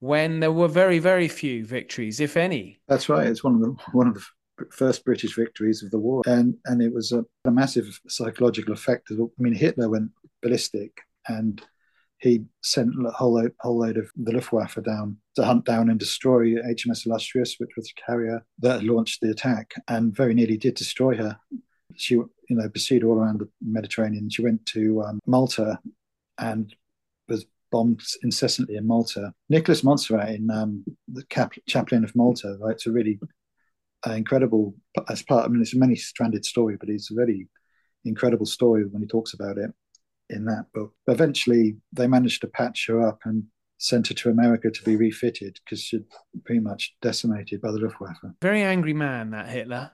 when 0.00 0.40
there 0.40 0.52
were 0.52 0.68
very, 0.68 0.98
very 0.98 1.28
few 1.28 1.64
victories, 1.64 2.20
if 2.20 2.36
any. 2.36 2.80
That's 2.88 3.08
right. 3.08 3.26
It's 3.26 3.44
one 3.44 3.54
of 3.54 3.60
the 3.60 3.76
one 3.92 4.06
of 4.08 4.14
the 4.14 4.24
first 4.70 5.04
British 5.04 5.34
victories 5.34 5.82
of 5.82 5.90
the 5.90 5.98
war, 5.98 6.22
and 6.26 6.56
and 6.66 6.82
it 6.82 6.92
was 6.92 7.12
a, 7.12 7.24
a 7.44 7.50
massive 7.50 8.00
psychological 8.08 8.72
effect. 8.72 9.08
I 9.10 9.26
mean, 9.38 9.54
Hitler 9.54 9.88
went 9.88 10.10
ballistic, 10.42 11.00
and 11.26 11.62
he 12.18 12.44
sent 12.62 12.90
a 13.06 13.10
whole 13.10 13.34
load, 13.34 13.52
whole 13.60 13.78
load 13.78 13.96
of 13.96 14.10
the 14.16 14.32
Luftwaffe 14.32 14.82
down 14.84 15.16
to 15.36 15.44
hunt 15.44 15.64
down 15.64 15.88
and 15.88 15.98
destroy 15.98 16.54
HMS 16.54 17.06
Illustrious, 17.06 17.56
which 17.58 17.70
was 17.76 17.90
a 17.90 18.00
carrier 18.00 18.44
that 18.58 18.82
launched 18.82 19.20
the 19.20 19.30
attack, 19.30 19.74
and 19.88 20.14
very 20.14 20.34
nearly 20.34 20.56
did 20.56 20.74
destroy 20.74 21.16
her. 21.16 21.38
She, 21.96 22.14
you 22.14 22.28
know, 22.50 22.68
pursued 22.68 23.02
all 23.02 23.18
around 23.18 23.40
the 23.40 23.48
Mediterranean. 23.60 24.30
She 24.30 24.42
went 24.42 24.64
to 24.66 25.02
um, 25.02 25.20
Malta 25.26 25.78
and 26.38 26.74
was 27.28 27.46
bombed 27.70 28.02
incessantly 28.22 28.76
in 28.76 28.86
Malta. 28.86 29.32
Nicholas 29.48 29.82
Monsarrat, 29.82 30.36
in 30.36 30.50
um, 30.50 30.84
the 31.08 31.24
Cap- 31.26 31.52
Chaplain 31.66 32.04
of 32.04 32.14
Malta, 32.16 32.56
writes 32.60 32.86
a 32.86 32.92
really 32.92 33.18
uh, 34.06 34.12
incredible 34.12 34.74
as 35.08 35.22
part. 35.22 35.44
I 35.44 35.48
mean, 35.48 35.62
it's 35.62 35.74
a 35.74 35.78
many 35.78 35.96
stranded 35.96 36.44
story, 36.44 36.76
but 36.78 36.88
it's 36.88 37.10
a 37.10 37.14
very 37.14 37.48
incredible 38.04 38.46
story 38.46 38.84
when 38.84 39.02
he 39.02 39.08
talks 39.08 39.34
about 39.34 39.58
it 39.58 39.70
in 40.30 40.44
that 40.46 40.66
book. 40.74 40.94
Eventually, 41.06 41.76
they 41.92 42.06
managed 42.06 42.40
to 42.42 42.48
patch 42.48 42.86
her 42.88 43.06
up 43.06 43.20
and 43.24 43.44
sent 43.78 44.08
her 44.08 44.14
to 44.14 44.30
America 44.30 44.70
to 44.70 44.82
be 44.82 44.96
refitted 44.96 45.58
because 45.64 45.80
she'd 45.80 46.04
pretty 46.44 46.60
much 46.60 46.96
decimated 47.00 47.60
by 47.60 47.70
the 47.70 47.78
Luftwaffe. 47.78 48.18
Very 48.42 48.62
angry 48.62 48.92
man, 48.92 49.30
that 49.30 49.48
Hitler. 49.48 49.92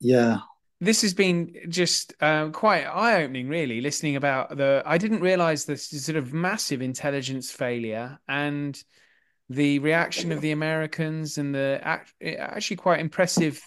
Yeah. 0.00 0.38
This 0.80 1.02
has 1.02 1.12
been 1.12 1.54
just 1.68 2.14
uh, 2.20 2.50
quite 2.50 2.84
eye 2.84 3.22
opening, 3.24 3.48
really, 3.48 3.80
listening 3.80 4.16
about 4.16 4.56
the. 4.56 4.82
I 4.86 4.96
didn't 4.96 5.20
realize 5.20 5.64
this 5.64 5.88
sort 5.88 6.16
of 6.16 6.32
massive 6.32 6.82
intelligence 6.82 7.50
failure 7.50 8.18
and 8.28 8.80
the 9.50 9.78
reaction 9.80 10.30
of 10.30 10.40
the 10.40 10.52
Americans 10.52 11.38
and 11.38 11.54
the 11.54 11.80
actually 12.22 12.76
quite 12.76 13.00
impressive 13.00 13.60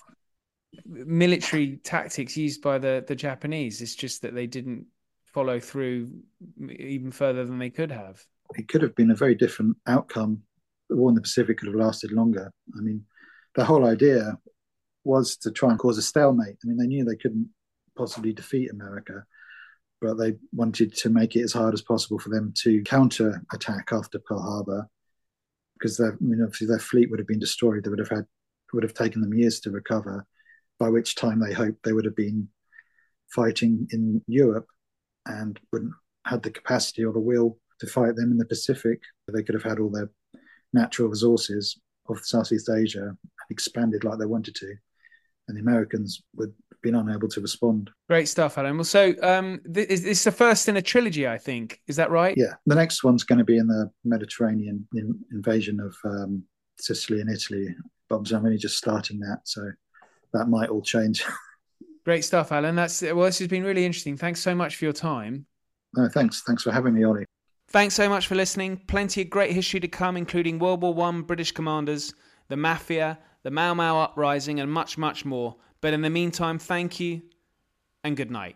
military 0.85 1.77
tactics 1.77 2.37
used 2.37 2.61
by 2.61 2.77
the, 2.77 3.03
the 3.07 3.15
Japanese. 3.15 3.81
It's 3.81 3.95
just 3.95 4.21
that 4.21 4.33
they 4.33 4.47
didn't 4.47 4.85
follow 5.25 5.59
through 5.59 6.11
even 6.69 7.11
further 7.11 7.45
than 7.45 7.59
they 7.59 7.69
could 7.69 7.91
have. 7.91 8.23
It 8.55 8.67
could 8.67 8.81
have 8.81 8.95
been 8.95 9.11
a 9.11 9.15
very 9.15 9.35
different 9.35 9.77
outcome. 9.87 10.43
The 10.89 10.95
war 10.95 11.09
in 11.09 11.15
the 11.15 11.21
Pacific 11.21 11.57
could 11.57 11.67
have 11.67 11.75
lasted 11.75 12.11
longer. 12.11 12.51
I 12.77 12.81
mean, 12.81 13.03
the 13.55 13.65
whole 13.65 13.85
idea 13.85 14.37
was 15.03 15.37
to 15.37 15.51
try 15.51 15.69
and 15.69 15.79
cause 15.79 15.97
a 15.97 16.01
stalemate. 16.01 16.57
I 16.63 16.67
mean, 16.67 16.77
they 16.77 16.87
knew 16.87 17.03
they 17.03 17.15
couldn't 17.15 17.49
possibly 17.97 18.33
defeat 18.33 18.71
America, 18.71 19.25
but 19.99 20.15
they 20.15 20.35
wanted 20.53 20.95
to 20.97 21.09
make 21.09 21.35
it 21.35 21.43
as 21.43 21.53
hard 21.53 21.73
as 21.73 21.81
possible 21.81 22.19
for 22.19 22.29
them 22.29 22.53
to 22.63 22.81
counter 22.83 23.41
attack 23.53 23.89
after 23.91 24.19
Pearl 24.19 24.41
Harbor, 24.41 24.87
because 25.73 25.99
I 25.99 26.11
mean, 26.19 26.41
obviously 26.41 26.67
their 26.67 26.79
fleet 26.79 27.09
would 27.09 27.19
have 27.19 27.27
been 27.27 27.39
destroyed. 27.39 27.83
They 27.83 27.89
would 27.89 27.99
have 27.99 28.09
had 28.09 28.25
would 28.73 28.83
have 28.83 28.93
taken 28.93 29.21
them 29.21 29.33
years 29.33 29.59
to 29.61 29.71
recover. 29.71 30.25
By 30.79 30.89
which 30.89 31.15
time 31.15 31.39
they 31.39 31.53
hoped 31.53 31.83
they 31.83 31.93
would 31.93 32.05
have 32.05 32.15
been 32.15 32.47
fighting 33.29 33.87
in 33.91 34.23
Europe 34.27 34.65
and 35.25 35.59
wouldn't 35.71 35.93
had 36.25 36.43
the 36.43 36.51
capacity 36.51 37.03
or 37.03 37.13
the 37.13 37.19
will 37.19 37.57
to 37.79 37.87
fight 37.87 38.15
them 38.15 38.31
in 38.31 38.37
the 38.37 38.45
Pacific. 38.45 39.01
They 39.27 39.43
could 39.43 39.55
have 39.55 39.63
had 39.63 39.79
all 39.79 39.89
their 39.89 40.09
natural 40.73 41.09
resources 41.09 41.79
of 42.09 42.25
Southeast 42.25 42.69
Asia 42.69 43.09
and 43.09 43.17
expanded 43.49 44.03
like 44.03 44.19
they 44.19 44.25
wanted 44.25 44.55
to, 44.55 44.75
and 45.51 45.57
the 45.57 45.69
Americans 45.69 46.23
would 46.35 46.53
have 46.71 46.81
been 46.81 46.95
unable 46.95 47.27
to 47.27 47.41
respond. 47.41 47.89
Great 48.07 48.29
stuff, 48.29 48.57
Alan. 48.57 48.77
Well, 48.77 48.85
so 48.85 49.13
um, 49.21 49.59
th- 49.71 49.89
is 49.89 50.03
this 50.03 50.23
the 50.23 50.31
first 50.31 50.69
in 50.69 50.77
a 50.77 50.81
trilogy? 50.81 51.27
I 51.27 51.37
think 51.37 51.81
is 51.87 51.97
that 51.97 52.09
right? 52.09 52.33
Yeah, 52.37 52.53
the 52.65 52.75
next 52.75 53.03
one's 53.03 53.23
going 53.23 53.39
to 53.39 53.45
be 53.45 53.57
in 53.57 53.67
the 53.67 53.91
Mediterranean 54.05 54.87
in, 54.95 55.19
invasion 55.31 55.81
of 55.81 55.93
um, 56.05 56.43
Sicily 56.79 57.19
and 57.19 57.29
Italy. 57.29 57.75
But 58.07 58.31
I'm 58.31 58.45
only 58.45 58.57
just 58.57 58.77
starting 58.77 59.19
that, 59.19 59.41
so 59.43 59.69
that 60.33 60.47
might 60.47 60.69
all 60.69 60.81
change. 60.81 61.23
Great 62.05 62.23
stuff, 62.23 62.51
Alan. 62.51 62.75
That's 62.75 63.01
well. 63.01 63.25
This 63.25 63.39
has 63.39 63.49
been 63.49 63.63
really 63.63 63.85
interesting. 63.85 64.15
Thanks 64.15 64.39
so 64.39 64.55
much 64.55 64.77
for 64.77 64.85
your 64.85 64.93
time. 64.93 65.45
No, 65.95 66.07
thanks. 66.07 66.43
Thanks 66.47 66.63
for 66.63 66.71
having 66.71 66.93
me, 66.93 67.03
Ollie. 67.03 67.25
Thanks 67.67 67.93
so 67.95 68.07
much 68.07 68.27
for 68.27 68.35
listening. 68.35 68.81
Plenty 68.87 69.21
of 69.21 69.29
great 69.29 69.51
history 69.51 69.81
to 69.81 69.87
come, 69.89 70.15
including 70.15 70.59
World 70.59 70.81
War 70.81 70.93
One, 70.93 71.21
British 71.21 71.51
commanders, 71.51 72.13
the 72.47 72.57
Mafia, 72.57 73.19
the 73.43 73.51
Mau 73.51 73.73
Mau 73.73 73.99
uprising, 74.01 74.59
and 74.59 74.71
much, 74.71 74.97
much 74.97 75.25
more. 75.25 75.55
But 75.81 75.93
in 75.93 76.01
the 76.01 76.09
meantime, 76.09 76.59
thank 76.59 76.99
you 76.99 77.23
and 78.03 78.15
good 78.15 78.31
night. 78.31 78.55